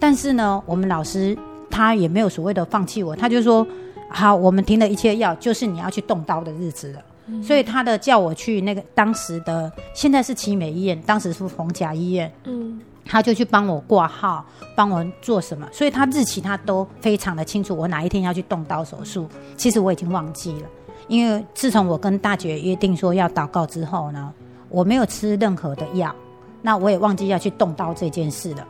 [0.00, 1.36] 但是呢，我们老师。
[1.68, 3.66] 他也没有所谓的放弃我，他就说
[4.08, 7.00] ：“好，我们停了一切药，就是你要去动刀的日子了。
[7.26, 12.32] 嗯”所以他的叫我去那个当时的，现在是奇美医院，当时是逢甲医院。
[12.44, 19.28] 嗯，他就去帮我挂号，帮我做什么，所以他日期他都非常的清楚，我哪一天要去动刀手术。
[19.56, 20.68] 其实我已经忘记了，
[21.08, 24.32] 因为自从我跟大姐约定说要祷告之后呢，
[24.68, 26.14] 我没有吃任何的药，
[26.62, 28.66] 那我也忘记要去动刀这件事了。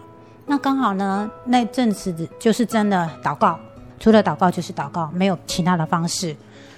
[0.46, 3.59] 那刚好呢，那阵子就是真的祷告，
[3.99, 6.37] 除了祷告就是祷告，没有其他的方式。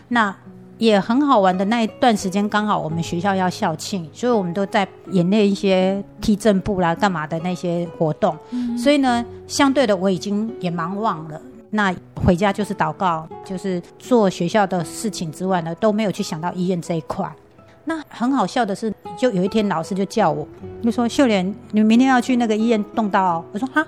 [0.09, 0.35] 那
[0.79, 8.35] 也很好玩的那一段时间，刚好我们学校要校庆，所以我们都在演练一些踢正步啦、干嘛的那些活动。
[8.79, 11.40] 所以呢，相对的我已经也忙忘了。
[11.70, 17.31] 那回家就是祷告，就是做学校的事情之外呢，都没有去想到医院这一块。
[17.85, 20.46] 那很好笑的是，就有一天老师就叫我，
[20.83, 23.44] 就说秀莲，你明天要去那个医院动刀。
[23.52, 23.87] 我说哈，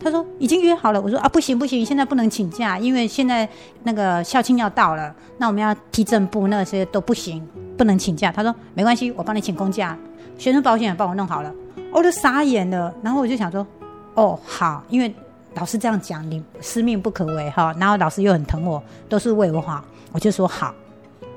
[0.00, 1.00] 他说已经约好了。
[1.00, 3.48] 我说啊，不行不行，现在不能请假，因为现在
[3.84, 8.32] 那个校庆要到了，那我们要踢正步，那些都不行，不能请假。
[8.32, 9.98] 他说没关系，我帮你请公假，
[10.38, 11.52] 学生保险也帮我弄好了。
[11.92, 13.66] 我就傻眼了，然后我就想说，
[14.14, 15.14] 哦好，因为。
[15.54, 17.74] 老师这样讲，你师命不可违哈。
[17.78, 20.74] 然后老师又很疼我，都是为我好，我就说好。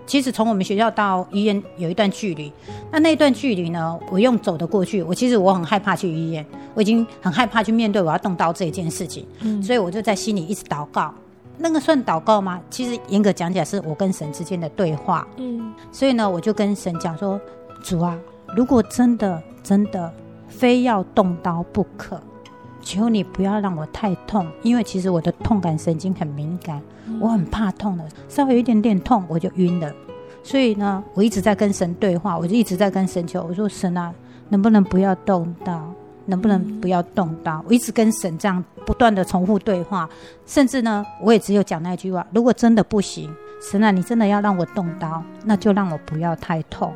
[0.05, 2.51] 其实从我们学校到医院有一段距离，
[2.91, 5.01] 那那段距离呢，我用走的过去。
[5.01, 11.13] 我其实我很害怕去医院，我已经很害怕去面对我要动刀这一件事情，嗯，所以我就在心里一直祷告。
[11.57, 12.59] 那个算祷告吗？
[12.69, 15.25] 其实严格讲起来，是我跟神之间的对话。
[15.37, 17.39] 嗯，所以呢，我就跟神讲说：
[17.81, 18.17] 主啊，
[18.57, 20.11] 如果真的真的
[20.49, 22.19] 非要动刀不可。
[22.81, 26.81] 求你不要让我太痛，因为其实我的痛感神经很敏感，
[27.19, 29.91] 我很怕痛的，稍微有一点点痛我就晕了。
[30.43, 34.13] 所以呢，我一直在跟神对话，我就一直在跟神求，我说神啊，
[34.49, 35.93] 能不能不要动刀？
[36.25, 37.63] 能不能不要动刀？
[37.67, 40.07] 我一直跟神这样不断的重复对话，
[40.45, 43.29] 甚至呢，我也只有讲那句话：如果真的不行，
[43.61, 46.93] 神啊，你真的要让我动刀，那就让我不要太痛。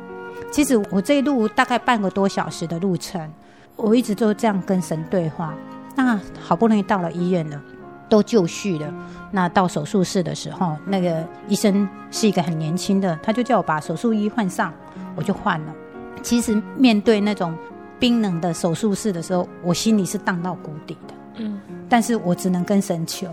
[0.50, 3.30] 其实我这一路大概半个多小时的路程，
[3.74, 5.52] 我一直都这样跟神对话。
[5.96, 7.60] 那好不容易到了医院了，
[8.08, 8.94] 都就绪了。
[9.32, 14.72] 那到手术室的时候，那个医生是一个很年轻的，他就叫我把手术衣换上，
[15.16, 15.74] 我就换了。
[16.22, 17.56] 其实面对那种
[17.98, 21.14] 冰冷的手术室的时候，我心里是荡到谷底的。
[21.38, 23.26] 嗯，但是我只能跟神求，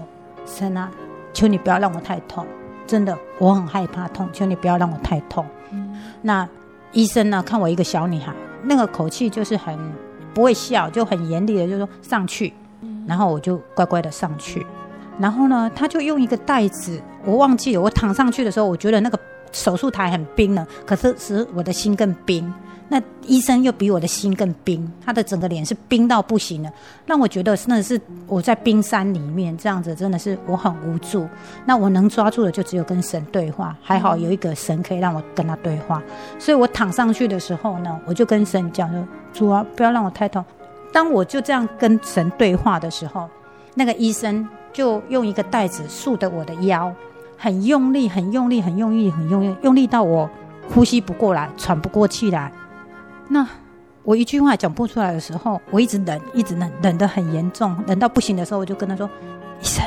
[0.45, 0.89] 神啊，
[1.33, 2.45] 求你不要让我太痛，
[2.87, 5.45] 真的，我很害怕痛，求你不要让我太痛。
[5.71, 6.47] 嗯，那
[6.91, 9.77] 医生呢，看我一个小女孩，那个口气就是很。
[10.33, 12.53] 不会笑，就很严厉的就说上去，
[13.07, 14.65] 然后我就乖乖的上去，
[15.19, 19.19] 然后呢，他就用一个袋子，我忘记了，我躺上去的时候，我觉得那个
[19.51, 22.51] 手术台很冰了，可是使我的心更冰。
[22.89, 26.71] 那医生又比我的心更冰，他的整个脸是冰到不行了，
[27.05, 31.27] 让我觉得真的是我在冰山里面这样子，真的是我很无助。
[31.65, 36.03] 那我能抓住的就只有跟神对话，还好有一个神可以让我跟他对话。
[36.37, 40.43] 所以我躺上去的时候呢，我就跟神讲说：“主啊，不要让我太痛。”
[40.93, 43.27] 当我就这样跟神对话的时候，
[43.73, 46.93] 那个医生就用一个袋子束着我的腰，
[47.37, 50.29] 很用力，很用力，很用力，很用力，用力到我
[50.69, 52.51] 呼吸不过来，喘不过气来。
[53.29, 53.47] 那
[54.03, 59.09] 我一句话讲不出来的时候，我一直忍，一直忍，忍得很严重，忍到不行的时候，我就跟他说
[59.61, 59.83] ：“医生，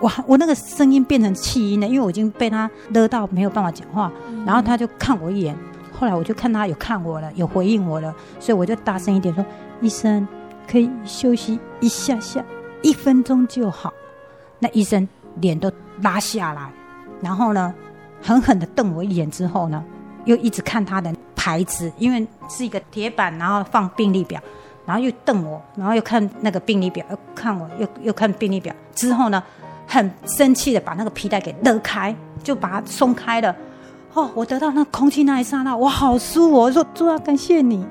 [0.00, 4.12] 哇，我那个声音变成气音了，因为我已经被他勒到没有办法讲话。”
[4.46, 5.56] 然后他就看我一眼，
[5.92, 9.44] 后来我就看他有看我了，有回应我了，所以我就大声一点说
[9.82, 10.26] ：“医生，
[10.70, 12.44] 可以休息一下下，
[12.82, 13.92] 一分钟就好。”
[14.60, 15.08] 那医生
[15.40, 16.72] 脸都拉下来，
[17.20, 17.74] 然后呢，
[18.22, 19.84] 狠狠地瞪我一眼之后呢，
[20.28, 21.12] 又一直看他的。
[21.40, 24.38] 牌子，因为是一个铁板，然后放病历表，
[24.84, 28.74] 然后又瞪我，然后又看那个病历表，又看我，又又看病历表。
[28.92, 29.42] 之后呢，
[29.86, 33.54] 很生气的把那个皮带给勒开，就把它松开了。
[34.12, 36.56] 哦，我得到那空气那一刹那，我好舒服。
[36.56, 37.86] 我说主啊，感谢你。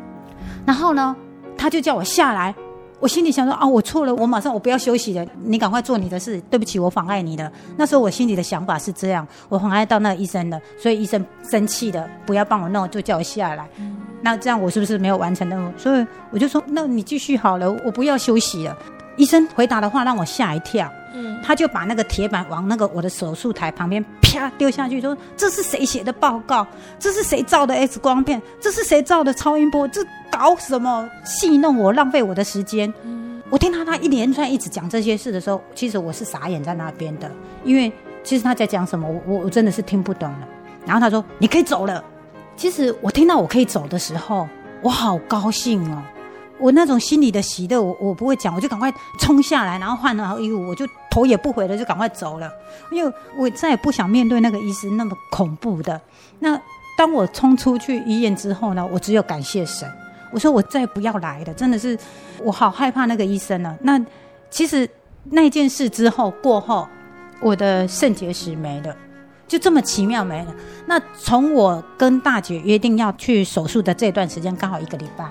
[0.65, 1.15] 然后呢，
[1.58, 2.54] 他就叫我下来。
[3.00, 6.42] 我心里想说啊，我错了，我马上我不要休息了，你赶快做你的事。
[6.50, 7.52] 对不起，我妨碍你了。
[7.78, 13.68] 那时候我心里的想法是这样，我妨碍到那个医生了，所以医生生气的不要帮我弄，就叫我下来。
[13.78, 15.72] 嗯、那这样我是不是没有完成任务？
[15.78, 18.76] 所以我就说，那你继续好了，我不要休息了。
[19.16, 26.66] 医生回答的话让我吓一跳，嗯，他就把那个铁板往那个我的手术台旁边啪丢下去，说这是谁写的报告？
[27.00, 28.42] 这是谁照的 X 光片？
[28.62, 29.88] 这是谁照的超音波？
[29.88, 30.06] 这。
[30.30, 32.94] 搞什么戏弄我，浪费我的时间。
[33.04, 37.32] 嗯、我听到他一连串一直讲这些事的时候，其实我是傻眼在那边的，
[37.64, 37.92] 因为
[38.24, 40.48] 其实他在讲什么，我我真的是听不懂了。
[40.86, 42.04] 然后他说你可以走了。
[42.56, 44.48] 其实我听到我可以走的时候，
[44.84, 46.04] 我好高兴哦，
[46.60, 52.52] 我那种心里的喜乐，我我不会讲，我就赶快冲下来，然后换了衣服，我就头也不回的就赶快走了，
[52.91, 56.00] 因为我再也不想面对那个医生那么恐怖的。
[56.39, 56.60] 那
[56.98, 59.88] 当我冲出去医院之后呢，我只有感谢神。
[60.30, 61.98] 我说我再不要来了，真的是
[62.43, 63.78] 我好害怕那个医生呢。
[63.82, 63.98] 那
[64.50, 64.89] 其实
[65.30, 66.86] 那件事之后过后，
[67.39, 68.94] 我的肾结石没了，
[69.48, 70.54] 就这么奇妙没了。
[70.86, 75.25] 那从我跟大姐约定要去手术的这段时间，刚好一个礼拜，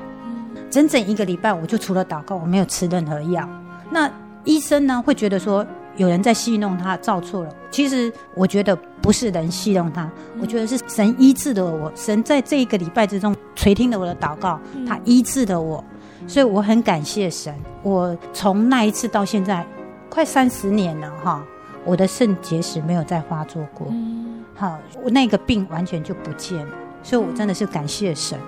[0.76, 3.48] 整整一个礼拜，我就除了祷告，我没有吃任何药。
[3.90, 4.10] 那
[4.44, 5.66] 医生呢会觉得说，
[5.96, 7.50] 有人在戏弄他，照错了。
[7.70, 10.06] 其实我觉得不是人戏弄他，
[10.38, 11.90] 我觉得是神医治了我。
[11.94, 15.82] 神在这一个礼拜之中垂听了我的祷告，他医治了我，
[16.28, 17.54] 所以我很感谢神。
[17.82, 19.66] 我从那一次到现在，
[20.10, 21.42] 快三十年了哈，
[21.86, 23.86] 我的肾结石没有再发作过。
[23.90, 26.72] 嗯，好，我那个病完全就不见了，
[27.02, 28.38] 所以我真的是感谢神。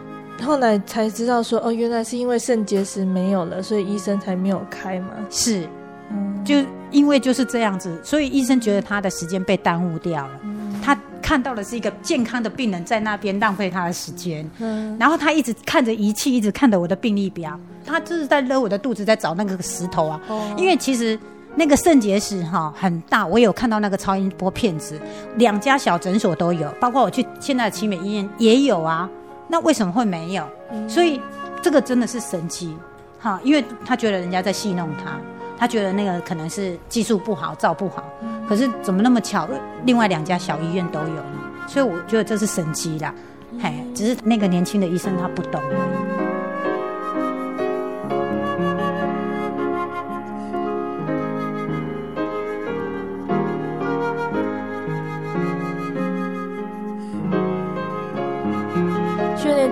[0.43, 5.09] 后来才知道说，哦，原来是因为肾结石没有了，所以医生才没有开嘛。
[5.30, 5.68] 是，
[6.11, 6.57] 嗯，就
[6.91, 10.41] 因为就是这样子，所以医生觉得他的时间被耽误掉了。
[10.82, 20.20] 他看到的是一个健康的病人在那边浪费他的时间，嗯，然后他一直看着仪器，一直看着我的病历表，他就是在勒我的肚子，在找那个石头啊。
[20.28, 21.18] 哦因为其实
[21.57, 24.99] 那个肾结石哈很大，我有看到那个超音波片子，
[25.36, 29.11] 两家小诊所都有，包括我去现在的奇美医院也有啊。
[29.49, 30.46] 那为什么会没有？
[30.86, 31.20] 所以
[31.62, 32.76] 这个真的是神奇，
[33.18, 35.18] 哈，因为他觉得人家在戏弄他，
[35.59, 38.05] 他觉得那个可能是技术不好，照不好。
[38.49, 39.49] 可是怎么那么巧，
[39.84, 41.34] 另外两家小医院都有呢？
[41.66, 43.14] 所以我觉得这是神奇啦，
[43.61, 45.61] 嘿，只是那个年轻的医生他不懂。
[45.62, 46.17] 薛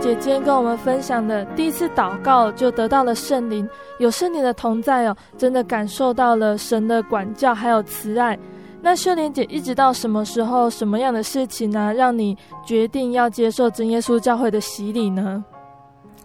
[0.01, 3.69] 姐今天跟我们分享的第一次祷告就得到了圣灵，
[3.99, 8.39] 有圣灵的同在哦，真的感受到了神的管教还有慈爱。
[8.83, 15.45] 那秀莲姐一直到什么时候、什么样的事情呢，让你决定要接受真耶稣教会的洗礼呢？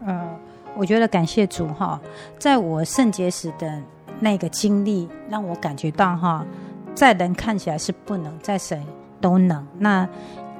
[0.06, 0.30] 呃，
[0.76, 2.00] 我觉得感谢主哈，
[2.38, 3.82] 在我圣洁时的
[4.20, 6.46] 那个经历，让我感觉到哈，
[6.94, 8.84] 在人看起来是不能，在神
[9.20, 9.66] 都能。
[9.78, 10.08] 那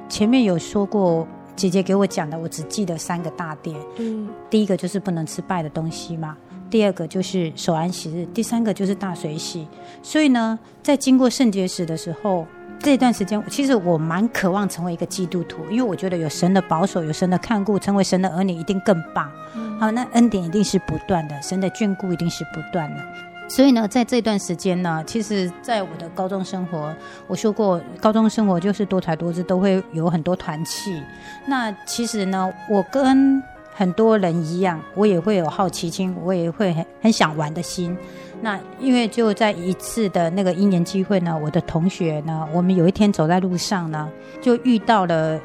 [0.08, 1.26] 前面有说过。
[1.54, 3.76] 姐姐给我讲的，我只记得三个大点。
[3.98, 6.36] 嗯，第一个就是不能吃拜的东西嘛，
[6.70, 9.66] 第二个就是守安息日，第三个就是大水洗。
[10.02, 12.46] 所以呢，在经过圣洁史的时候，
[12.78, 19.30] 这段时间其实我蛮渴望成为一个基督徒，因为我觉得有神的保守，有神的看顾，成为神的儿女一定更棒。
[19.54, 23.31] 嗯、好，那恩典一定是不断的，神的眷顾一定是不断的。
[23.54, 26.90] 所以呢，在这段时间呢，其实，在我的高中生活，
[27.26, 31.02] 我说过，高中生活就是多才多姿，都会有很多团气。
[31.44, 33.42] 那其实呢，我跟
[33.74, 37.94] 很多人一样，我也会有好奇心，我也会很很想玩的心。
[38.40, 44.08] 那因为就在一次的那个因缘机会呢，我的同学呢，我们有一天走在路上呢，
[44.40, 45.38] 就遇到了，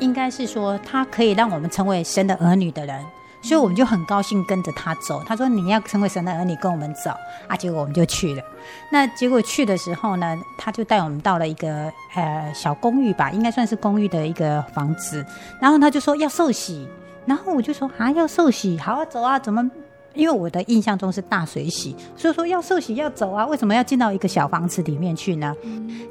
[0.00, 3.02] 应该是说他可以让我们成为神的儿女的人。
[3.44, 5.22] 所以我们就很高兴跟着他走。
[5.26, 7.10] 他说：“你要成为神的儿女，跟我们走
[7.46, 8.42] 啊！”结果我们就去了。
[8.90, 15.24] 那结果去的时候呢，他就带我们到了一个呃小公寓吧，应该算是公寓的一个房子。
[15.60, 16.88] 然后他就说要受洗，
[17.26, 19.70] 然后我就说啊要受洗，好啊走啊，怎么？
[20.14, 25.52] 因为我的印象中是大水洗，所以说要受洗要走啊，为什么要进到一个小房子里面去呢？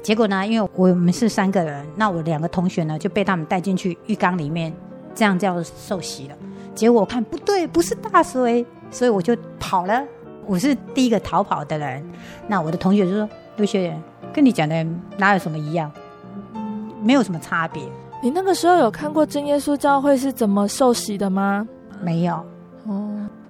[0.02, 4.70] 结果呢，因为我们是三个人，那我两个同学呢就被他们带进去浴缸里面，
[5.14, 6.36] 这样叫受洗了。
[6.74, 10.02] 结果我看不对，不是大水，所以我就跑了。
[10.46, 12.04] 我是第一个逃跑的人。
[12.48, 14.02] 那我的同学就说：“刘学员，
[14.32, 14.84] 跟你讲的
[15.16, 15.90] 哪有什么一样？
[17.02, 17.82] 没有什么差别。”
[18.22, 21.66] 你那个时候有看过真耶稣教会是怎么受洗的吗？
[22.02, 22.44] 没有。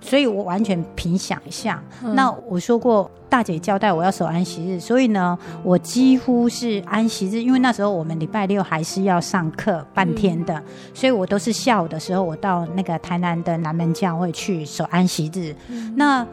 [0.05, 0.09] 哦。
[0.09, 1.83] 所以我完全凭想象。
[2.05, 15.55] 嗯、那我说过，大姐交代我要守安息日，所以呢，我几乎是安息日，因为那时候我们礼拜六还是要上课半天的，嗯、所以我都是下午的时候，我到那个台南的南门教会去守安息日。
[15.69, 16.27] 嗯、那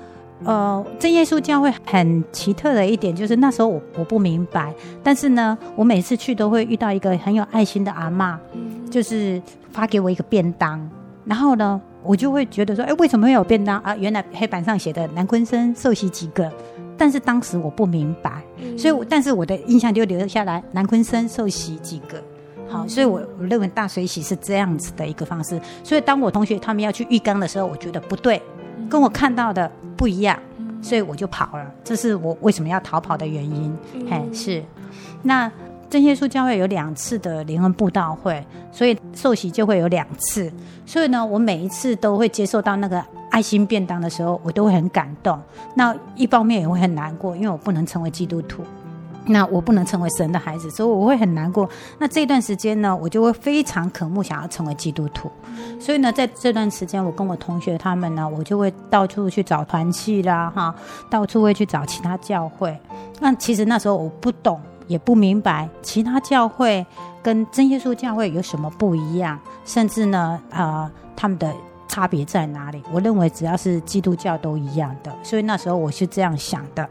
[0.43, 9.41] 呃，真耶稣教会很奇特的一点就是那时候我我不明白，但是呢，我每次去都会遇到一个很有爱心的阿嬷，嗯、就是
[9.71, 10.89] 发给我一个便当，
[11.25, 11.81] 然后呢。
[12.03, 13.95] 我就会觉得说，哎，为什么会有便当啊？
[13.95, 16.51] 原来黑板上写的南昆生受洗几个，
[16.97, 22.21] 但是当时我不明白，嗯、所以我，但是我的印象就留下来，南昆生受洗几个，
[22.67, 25.59] 好，所以我我认为大水洗是这样子的一个方式。
[25.83, 28.41] 所以，当我同学他们要去浴缸的时候，我觉得不对，
[28.89, 30.37] 跟我看到的不一样，
[30.81, 31.71] 所以我就跑了。
[31.83, 33.77] 这是我为什么要逃跑的原因。
[34.09, 34.63] 嘿，是，
[35.21, 35.51] 那。
[35.91, 40.49] 正耶稣教会有两次的灵恩布道会，所以受洗就会有两次。
[40.85, 45.37] 所以呢，我每一次都会接受到那个爱心便当的时候，我都会很感动。
[45.75, 48.63] 那一方面也会很难过，因为我不能成为基督徒，
[49.25, 51.69] 那我不能成为神的孩子，所以我会很难过。
[51.99, 55.29] 那这段时间呢，我就会非常渴慕想要成为基督徒。
[55.77, 60.73] 所以呢，在这段时间，我跟我同学他们呢，我就会到处去找团契啦，哈，
[61.09, 62.77] 到处会去找其他教会。
[63.19, 64.57] 那其实那时候我不懂。
[64.91, 66.85] 也不明白其他教会
[67.23, 71.49] 跟真耶稣教会有什么不一样，甚至呢，呃，他们的
[71.87, 72.83] 差别在哪里？
[72.91, 76.87] 我认为只要是基督教都一样的，所以那时候我是这样想的。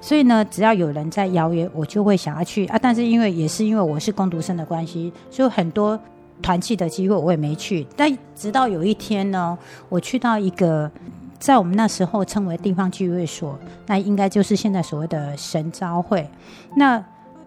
[0.00, 2.76] 所以呢，只要有人在邀约，我就会想要去啊。
[2.82, 5.98] 但是因为也是因为我是工读生的关系，所以很多
[6.42, 7.86] 团契的机会我也没去。
[7.96, 9.56] 但直到有一天呢，
[9.88, 10.90] 我去到一个
[11.38, 16.28] 在我们那时候称为地方聚会所，那应该就是现在所谓的神召会，
[16.76, 17.04] 那。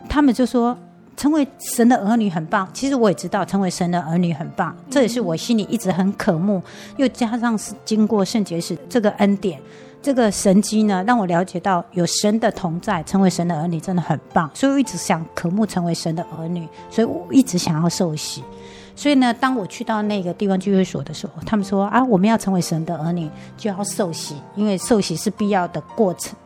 [0.08, 0.78] 他们就说。
[1.18, 6.62] 成为神的儿女很棒，其实我也知道成为神的儿女很棒，这也是我心里一直很渴慕。
[6.97, 9.60] 又加上是经过圣结石这个恩典，
[9.99, 14.47] 这个神迹呢，让我了解到有神的同在，成为神的儿女真的很棒。
[14.53, 18.43] 所以我一直想渴慕成为神的儿女，所以我一直想要受洗。
[18.95, 23.28] 所以呢，当我去到那个地方聚会所的时候，他们说啊，我们要成为神的儿女，
[23.58, 26.38] 就要受洗，因为受洗是必要的过程。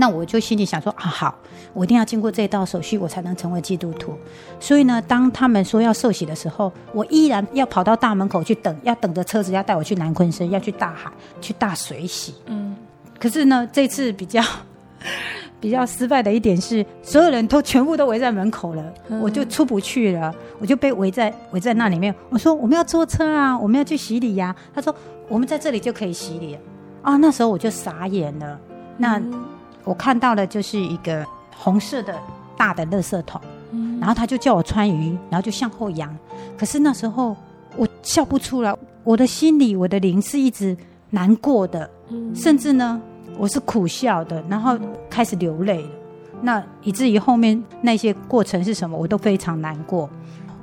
[0.00, 1.34] 那我就心里想说啊，好，
[1.74, 4.16] 我一定要经过这道手续，我才能成为基督徒。
[4.60, 12.32] 所以呢，当他们说要受洗的时候，我依然要跑到大门口去等，要等着车子要带我去南昆山，要去大海去大水洗。
[12.46, 12.76] 嗯，
[13.18, 14.40] 可是呢，这次比较
[15.60, 22.14] 比较失败的一点是，所有人都全部都围在门口了，嗯、我就出不去了，我就被围在围在那里面。
[22.30, 24.56] 我说我们要坐车啊，我们要去洗礼呀、啊。
[24.76, 24.94] 他说
[25.28, 26.56] 我们在这里就可以洗礼
[27.02, 27.16] 啊。
[27.16, 28.60] 那时候我就傻眼了。
[28.96, 29.18] 那。
[29.18, 29.57] 嗯
[29.88, 31.24] 我看到的就是一个
[31.56, 32.14] 红色的
[32.58, 36.14] 大的垃圾桶，嗯、然后他就叫我穿鱼，然后就向后仰。
[36.58, 37.34] 可是那时候
[37.74, 40.76] 我笑不出来，我的心里我的灵是一直
[41.08, 43.00] 难过的，嗯、甚至呢
[43.38, 44.78] 我是苦笑的，然后
[45.08, 45.90] 开始流泪了。
[46.42, 50.06] 那以至于后面那些过程是什么，我都非常难过。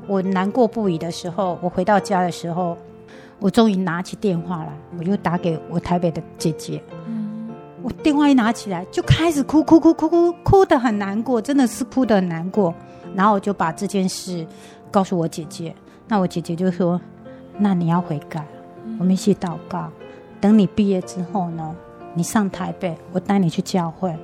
[0.06, 2.78] 我难过不已的时候，我回到家的时候，
[3.40, 6.80] 我终于拿起电话来，我就打给我台北的姐姐。
[7.86, 12.74] 我电话一拿起来就开始哭，哭哭哭哭哭，的很难过，真的是哭得很难过。
[13.14, 14.44] 然后我就把这件事
[14.90, 15.72] 告诉我姐姐，
[16.08, 17.00] 那我姐姐就说
[17.60, 18.44] ：“那你要悔改，
[18.98, 19.88] 我们一起祷告。
[20.42, 21.76] 等你毕业之后呢，
[22.16, 24.18] 你上台北，我带你去教会，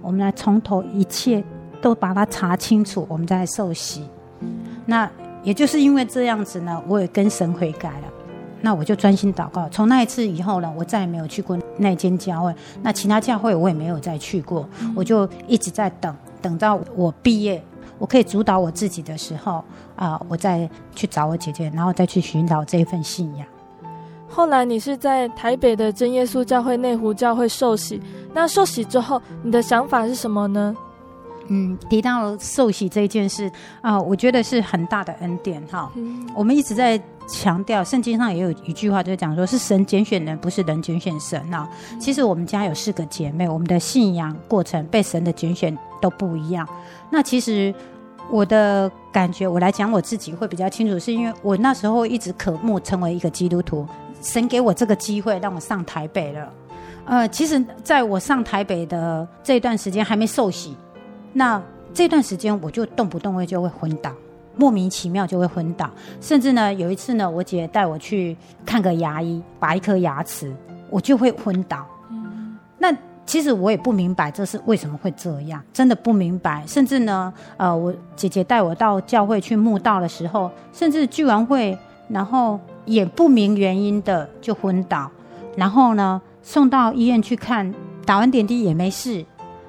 [0.00, 1.44] 我们来从头一切
[1.82, 4.08] 都把它查清楚，我们再来受洗。
[4.86, 5.10] 那
[5.42, 8.08] 也就是因为这样子呢，我也跟神悔改了。”
[8.62, 9.68] 那我就专心祷告。
[9.68, 12.54] 从那一次以后呢，我再也没有去过那间教会。
[12.82, 14.68] 那其他教会我也没有再去过。
[14.94, 17.62] 我就一直在等，等到我毕业，
[17.98, 19.62] 我可以主导我自己的时候
[19.96, 23.46] 啊，我再去找我姐姐，然后再去寻找这一份信仰。
[24.28, 28.00] 后来你是在台北的真耶稣教会内湖教会受洗。
[28.32, 30.76] 那受洗之后，你的想法是什么呢？
[31.48, 33.50] 嗯，提到受洗这件事
[33.80, 35.90] 啊，我觉得是很大的恩典哈。
[35.94, 37.00] 嗯、我们一直在。
[37.26, 41.68] 强调圣经上也有一句话，就是讲说是神拣选人，不是人拣选神啊。
[41.98, 46.68] 其实我们家有四个姐妹，我们的信仰过程被神的拣选都不一样。
[47.10, 47.74] 那其实
[48.30, 53.86] 我的感觉，我来讲我自己会比较清楚，是因为我那时候一直渴慕成为一个基督徒，
[54.22, 56.52] 神给我这个机会让我上台北了。
[57.06, 60.74] 呃，其实在我上台北的这段时间还没受洗，
[61.32, 61.62] 那
[61.92, 64.10] 这段时间我就动不动会就会昏倒。
[64.56, 65.90] 莫名其妙就会昏倒，
[66.20, 70.54] 甚至呢，有一次呢，我姐带我去看个牙医，拔一颗牙齿，
[70.90, 71.86] 我就会昏倒。
[72.10, 72.96] 嗯，那
[73.26, 76.62] 其实我也不明白这是为什么会这样，真的不明白。
[76.66, 81.76] 甚至呢，呃，我姐姐带我到教会去墓道的时候，甚至聚完会，
[82.08, 85.10] 然后也不明原因的就昏倒，
[85.56, 87.74] 然后呢，送到医院去看，
[88.04, 89.24] 打完点滴也没事。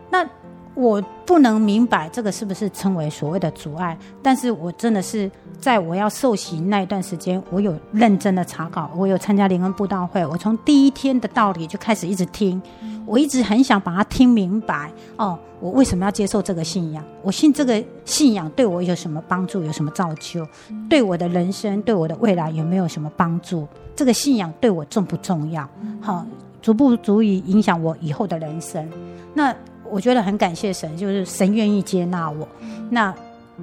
[0.10, 0.28] 那
[0.76, 12.62] 我不能明白这个是不是称为所谓的阻碍，但是我真的是在我要受洗那一段时间，我有认真的查考，我有参加灵恩布道会，我从第一天的道理就开始一直听，
[13.06, 14.92] 我一直很想把它听明白。
[15.16, 17.02] 哦，我为什么要接受这个信仰？
[17.24, 19.64] 我信这个信仰对我有什么帮助？
[19.64, 20.46] 有什么造就？
[20.90, 23.66] 对我的人生，对我的未来有没有什么帮助？
[23.96, 25.66] 这个信仰对我重不重要？
[26.02, 26.26] 好，
[26.62, 28.86] 足不足以影响我以后的人生？
[29.34, 29.56] 那。
[29.90, 32.48] 我觉得很感谢神，就是神愿意接纳我。
[32.90, 33.14] 那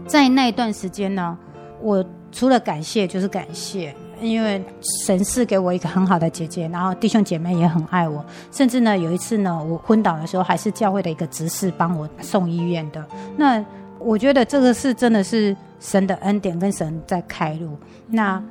[0.06, 1.36] 在那一段时间呢，
[1.80, 4.62] 我除了感谢就是感谢，因为
[5.04, 8.24] 神是给我一个很好的姐姐，然后弟兄姐妹也很爱我。
[8.50, 13.04] 甚至呢，有一次呢，我昏倒的时候，还是教会的一个执事帮我送医院的。
[13.36, 13.64] 那
[13.98, 17.76] 我觉得这个是真的是神的恩典跟神在开路。
[18.08, 18.42] 那。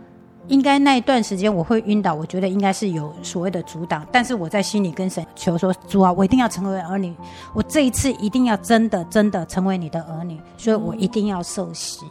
[0.52, 7.16] 应该那一段时间我会晕倒，我觉得应该是有所谓的阻挡，但是我在心里跟神求说：主啊，我一定要成为儿女，
[7.54, 12.06] 我这一次一定要真的真的成为你的儿女，所以我一定要受洗。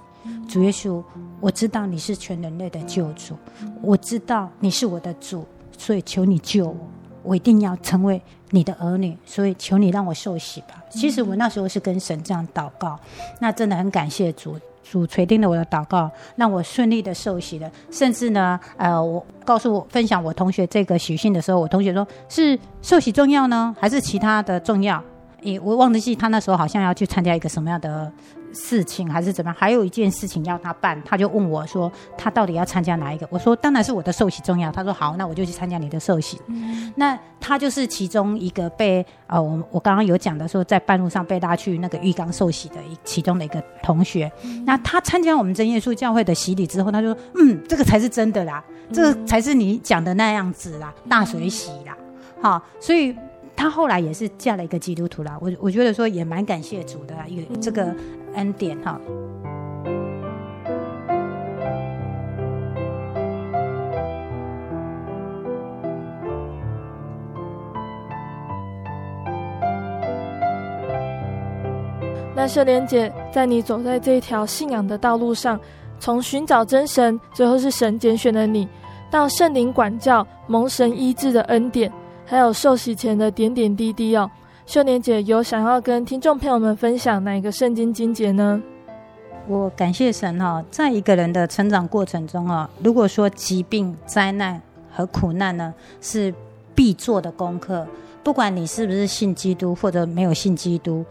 [0.49, 1.03] 主耶稣，
[1.39, 3.37] 我知道你是全人类的救主，
[3.83, 6.77] 我知道你是我的主，所以求你救我，
[7.23, 10.83] 我一定要成为你的儿女，所以求你让我受洗吧。
[10.89, 12.99] 其实我那时候是跟神这样祷告，
[13.39, 14.57] 那真的很感谢主。
[14.91, 17.71] 主垂听了我的祷告，让我顺利的受洗了。
[17.93, 25.01] 甚至呢，呃，我告诉我分享我同学这个喜讯的时候，我同学说是受洗重要呢，还是其他的重要？
[25.43, 28.11] 诶，我忘记他那时候好像要去参加一个什么样的
[28.53, 29.57] 事情还是怎么样？
[29.59, 33.27] 还有一件事情要他办，他就问我说，他到底要参加哪一个？
[33.31, 34.71] 我说当然是我的受洗重要。
[34.71, 36.41] 他说好，那我就去参加你的受洗。
[36.49, 44.31] 嗯、那他就是其中一个被呃，我我刚刚有讲的说，在半路上被拉去那个浴缸受洗的一其中的一个同学。
[44.43, 51.97] 嗯、那他参加我们真耶稣教会的洗礼之后，他就说嗯，这个才是真的啦，嗯、这个才是你讲的那样子啦，大水洗啦。
[52.43, 53.15] 好，所以。
[53.55, 57.95] 她后来也是嫁了一个基督徒啦，我我觉得说也蛮感谢主的一个这个
[58.35, 58.99] 恩典哈。
[72.35, 75.61] 那秀莲姐，在你走在这一条信仰的道路上，
[75.99, 78.67] 从寻找真神，最后是神拣选了你，
[79.11, 81.93] 到圣灵管教、蒙神医治的恩典。
[82.31, 84.31] 还有受洗前的点点滴滴哦，
[84.65, 88.63] 秀莲姐有想要跟听众朋友们分享哪一个圣经经节呢？
[89.49, 94.63] 我感谢神哈，在一个人的成长过程中啊，如果说疾病、灾难
[94.93, 96.33] 和苦难呢是
[96.73, 97.85] 必做的功课，
[98.23, 101.05] 不管你是不是信基督或者没有信基督，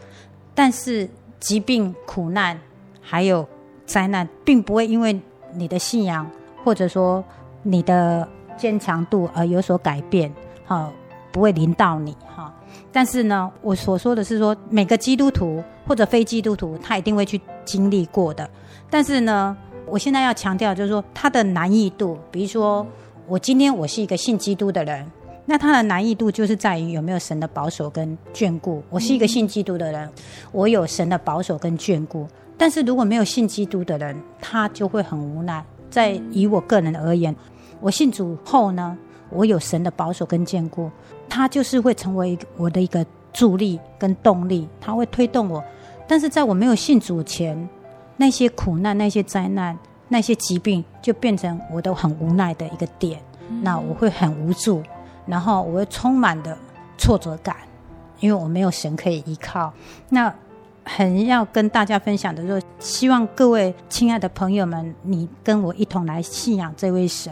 [0.55, 1.05] 但是
[1.37, 2.57] 疾病、苦难
[3.01, 3.45] 还有
[3.85, 5.19] 灾难，并不会因为
[5.53, 6.25] 你的信仰
[6.63, 7.21] 或者说
[7.61, 10.89] 你的坚强度而有所改变，好。
[11.31, 12.53] 不会淋到你哈，
[12.91, 18.49] 但是呢，我所说的是说，每个基督徒或者非基督徒，他一定会去经历过的。
[18.89, 19.55] 但是呢，
[19.85, 22.85] 我现在要强调就是说，它的难易度，比如说，
[23.27, 25.05] 我今天我是一个信基督的人，
[25.45, 28.81] 那它的难易度就是在于有没有神的保守跟眷顾。
[28.89, 30.09] 我是一个信基督的人，
[30.51, 32.27] 我有神的保守跟眷顾。
[32.57, 35.63] 但是如果没有信基督的人，他就会很无奈。
[35.89, 37.35] 在以我个人而言，
[37.79, 38.97] 我信主后呢，
[39.29, 40.89] 我有神的保守跟坚固。
[41.27, 45.63] 他就是会成为我的一个助力跟动力，他会推动我。
[46.07, 47.69] 但是在我没有信主前，
[48.17, 49.77] 那些苦难、那些灾难、
[50.07, 53.21] 那些疾病，就变成我都很无奈的一个点。
[53.47, 54.81] 嗯、那我会很无助，
[55.27, 56.57] 然后我会充满的
[56.97, 57.55] 挫折感，
[58.19, 59.71] 因为我没有神可以依靠。
[60.09, 60.33] 那
[60.83, 67.31] 很要跟大家分享的就是，希望各位亲爱的朋友们，你跟我一同来信仰这位神。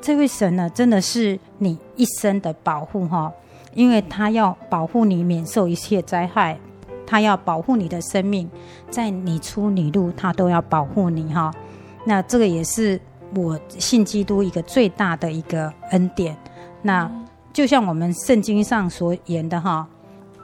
[0.00, 3.32] 这位神呢，真的是你一生的保护哈，
[3.74, 6.56] 因为他要保护你免受一切灾害，
[7.06, 8.48] 他要保护你的生命，
[8.88, 11.52] 在你出你入，他都要保护你哈。
[12.04, 13.00] 那这个也是
[13.34, 16.36] 我信基督一个最大的一个恩典。
[16.82, 17.10] 那
[17.52, 19.88] 就像我们圣经上所言的哈，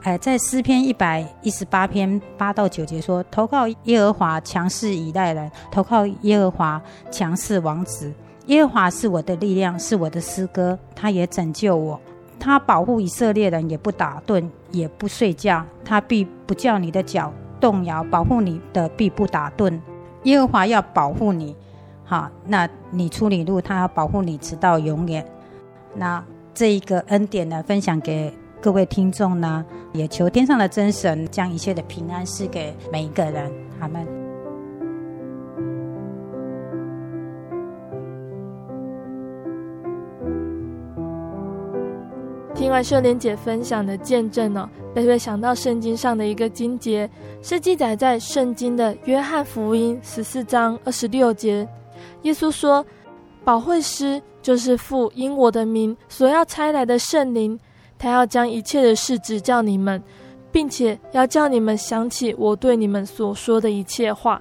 [0.02, 6.82] 哎，在诗篇一百一十八篇八到九节说：投靠耶和华强势以待人，投靠耶和华
[7.12, 8.12] 强势王子。
[8.46, 12.00] 耶和华是我的力量，是我的诗歌，他也拯救我。
[12.40, 15.64] 他保护以色列人，也不打盹，也不睡觉。
[15.84, 19.78] 他必不叫你的脚动摇，保护你的必不打盹。
[20.24, 21.54] 耶和华要保护你，
[22.04, 25.24] 好，那你出你入，他要保护你直到永远。
[25.94, 26.22] 那
[26.52, 33.52] 这一个恩典呢，分享给各位听众呢，也求天上的真神将一切的平安赐给每一个人。
[33.78, 34.21] 阿门。
[42.54, 47.08] 听完秀莲姐分享的见证哦，贝贝想到圣经上的一个经节，
[47.42, 51.66] 是记载在圣经的约翰福音十四章二十六节。
[52.22, 52.84] 耶稣说
[53.42, 57.58] ：“保惠师就是父因我的名所要差来的圣灵，
[57.98, 60.00] 他要将一切的事指教你们，
[60.52, 64.40] 并且要叫你们想起我对你们所说的一切话。”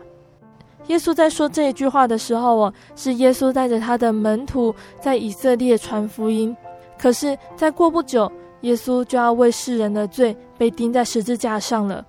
[0.87, 6.55] 耶稣在说这一句话的时候哦，是耶稣带着他的门徒在以色列传福音。
[7.01, 8.31] 可是再过不久，
[8.61, 12.05] 耶稣就要为世人的罪被钉在十字架上了。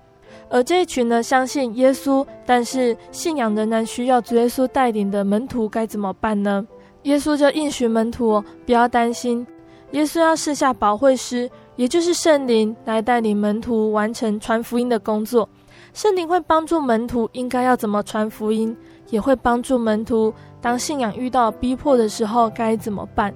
[0.49, 6.63] 而这一群呢，相信耶稣，但是信仰仍然需要主耶稣带领的门徒该怎么办呢？
[7.03, 9.45] 耶稣就应许门徒哦，不要担心，
[9.91, 15.49] 耶稣要赐下保惠师，也就是圣灵，来带领门徒完成传福音的工作。
[15.93, 18.75] 圣灵会帮助门徒应该要怎么传福音，
[19.09, 20.31] 也会帮助门徒
[20.61, 23.33] 当信仰遇到逼迫的时候该怎么办。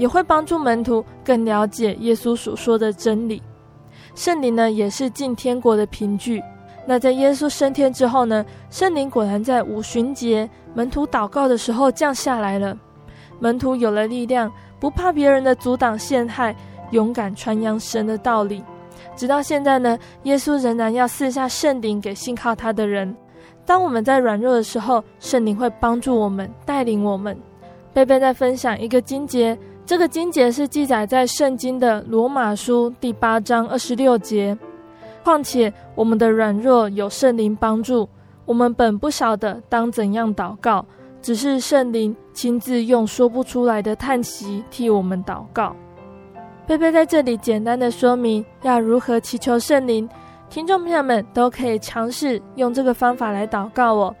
[0.00, 3.42] 也会帮助门徒更了解耶稣所说的真理。
[4.14, 6.42] 圣灵呢，也是进天国的凭据。
[6.86, 12.74] 那在耶稣升天之后呢，圣灵果然在五旬节门徒祷告的时候降下来了。
[13.40, 16.56] 门徒有了力量，不怕别人的阻挡陷害，
[16.92, 18.64] 勇敢传扬神的道理。
[19.14, 23.14] 直到现在呢，耶稣仍然要赐下圣灵给信靠他的人。
[23.66, 27.36] 当我们在软弱的时候，圣灵会帮助我们，带领我们。
[27.92, 29.56] 贝贝在分享一个经节。
[29.90, 34.56] 这个经节是记载在圣经的罗马书第八章二十六节。
[35.24, 38.08] 况且我们的软弱有圣灵帮助，
[38.44, 40.86] 我们本不晓得当怎样祷告，
[41.20, 45.74] 只是圣灵亲自用说不出来的叹息替我们祷告。
[46.68, 50.08] 贝贝在这里简单的说明要如何祈求圣灵，
[50.48, 54.14] 听众朋友们都可以尝试用这个方法来祷告哦。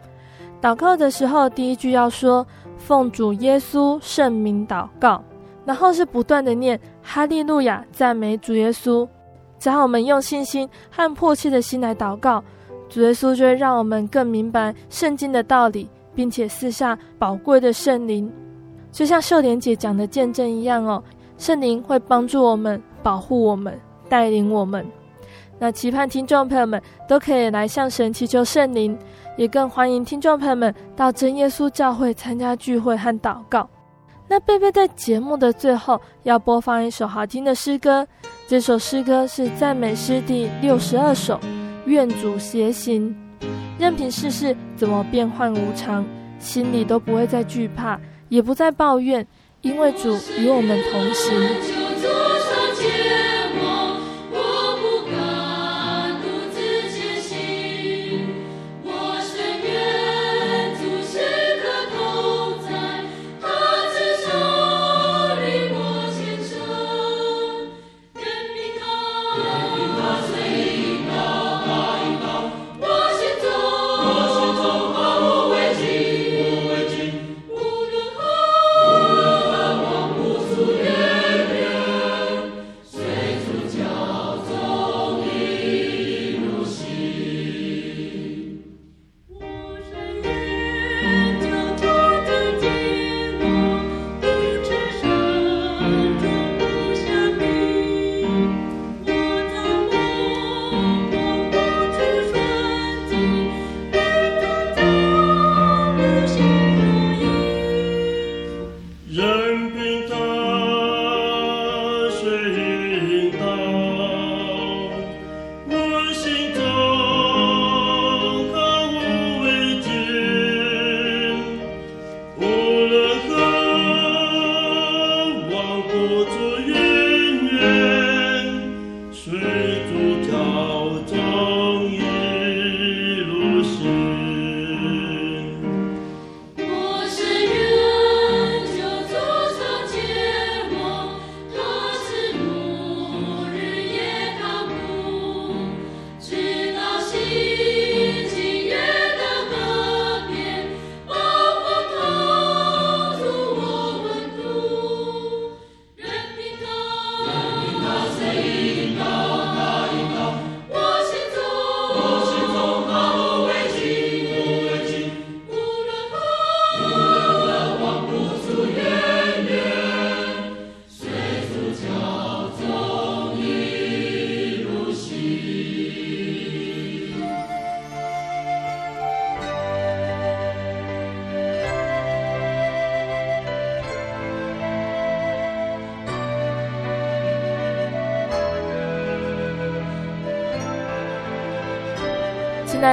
[0.60, 2.44] 祷告的时候，第一句要说
[2.76, 5.22] 奉主耶稣圣名祷告，
[5.64, 9.06] 然后是不断的念哈利路亚，赞美主耶稣。
[9.58, 12.42] 只要我们用信心和迫切的心来祷告。
[12.88, 18.32] 主耶稣就会让我们更明白圣经的道理，并且赐下宝贵的圣灵，
[18.90, 21.00] 就像秀莲姐讲的见证一样哦。
[21.38, 24.84] 圣灵会帮助我们、保护我们、带领我们。
[25.58, 28.98] 那期盼听众朋友们都可以来向神祈求圣灵，
[29.36, 33.68] 也更欢迎听众朋友们到真耶稣教会参加聚会和祷告。
[34.30, 38.06] 那贝贝在节目的最后要播放一首好听的诗歌，
[38.46, 41.40] 这首诗歌是赞美诗第六十二首。
[41.86, 43.12] 愿主偕行，
[43.76, 46.06] 任凭世事怎么变幻无常，
[46.38, 49.26] 心里都不会再惧怕，也不再抱怨，
[49.62, 51.89] 因为主与我们同行。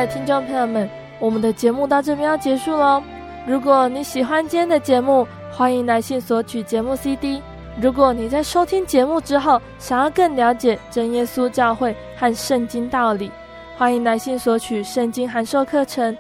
[0.06, 0.90] 的听众朋友们，
[1.20, 3.02] 我们的节目到这边要结束喽。
[3.46, 7.42] 如果你喜欢今天的节目，欢迎来信索取节目 CD。
[7.82, 13.32] 如果你在收听节目之后，想要更了解真耶稣教会和圣经道理，
[13.78, 16.16] 欢迎来信索取圣经函授课程。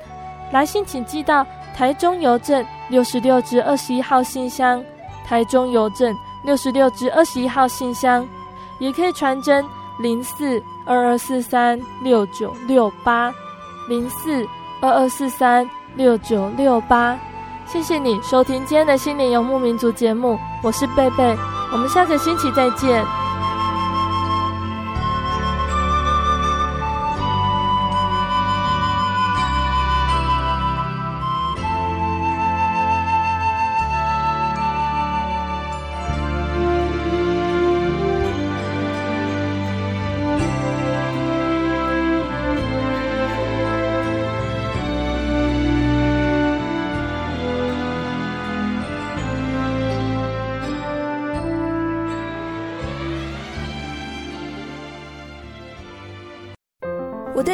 [0.51, 4.83] 来信请寄到台中邮政六十六至二十一号信箱，
[5.25, 8.25] 台中邮政六十六至二十一号信箱，
[8.79, 9.65] 也可以传真
[9.99, 13.33] 零四二二四三六九六八。
[13.87, 14.45] 零四
[14.81, 17.17] 二二四三六九六八，
[17.65, 21.35] 谢谢你收听今天的心灵游牧民族节目，我是贝贝，
[21.71, 23.26] 我们下个星期再见。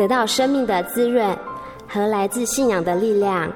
[0.00, 1.38] 得到生命的滋润
[1.86, 3.52] 和来自信仰的力量。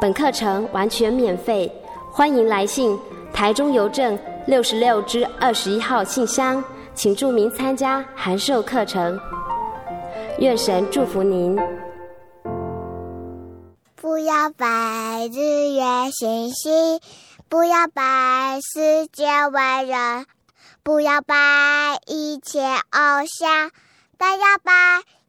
[0.00, 1.68] 本课程完全免费，
[2.08, 2.96] 欢迎来信
[3.32, 4.16] 台中邮政
[4.46, 6.62] 六十六之二十一号信箱，
[6.94, 9.18] 请注明参加函授课程。
[10.38, 11.58] 愿神祝福您。
[13.96, 15.82] 不要拜日月
[16.12, 17.00] 星星，
[17.48, 20.26] 不要拜世界伟人，
[20.84, 23.72] 不要拜一切偶像，
[24.16, 25.02] 但要拜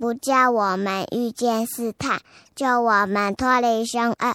[0.00, 2.22] 不叫我们遇见试探，
[2.56, 4.34] 救我们脱离凶恶。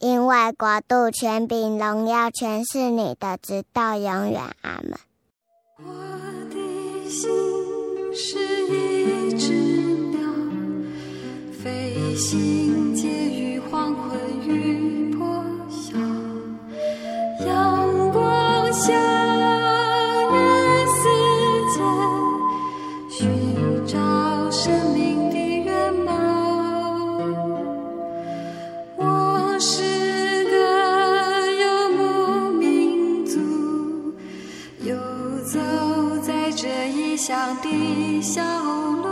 [0.00, 4.42] 因为国度、权柄、荣耀，全是你的，直到永远。
[4.62, 4.98] 阿门。
[5.78, 5.84] 我
[6.50, 7.30] 的心
[8.12, 9.52] 是一只
[10.10, 10.18] 鸟，
[11.62, 15.96] 飞行介于黄昏与破晓，
[17.46, 19.33] 阳光下。
[37.26, 39.03] 乡的小路。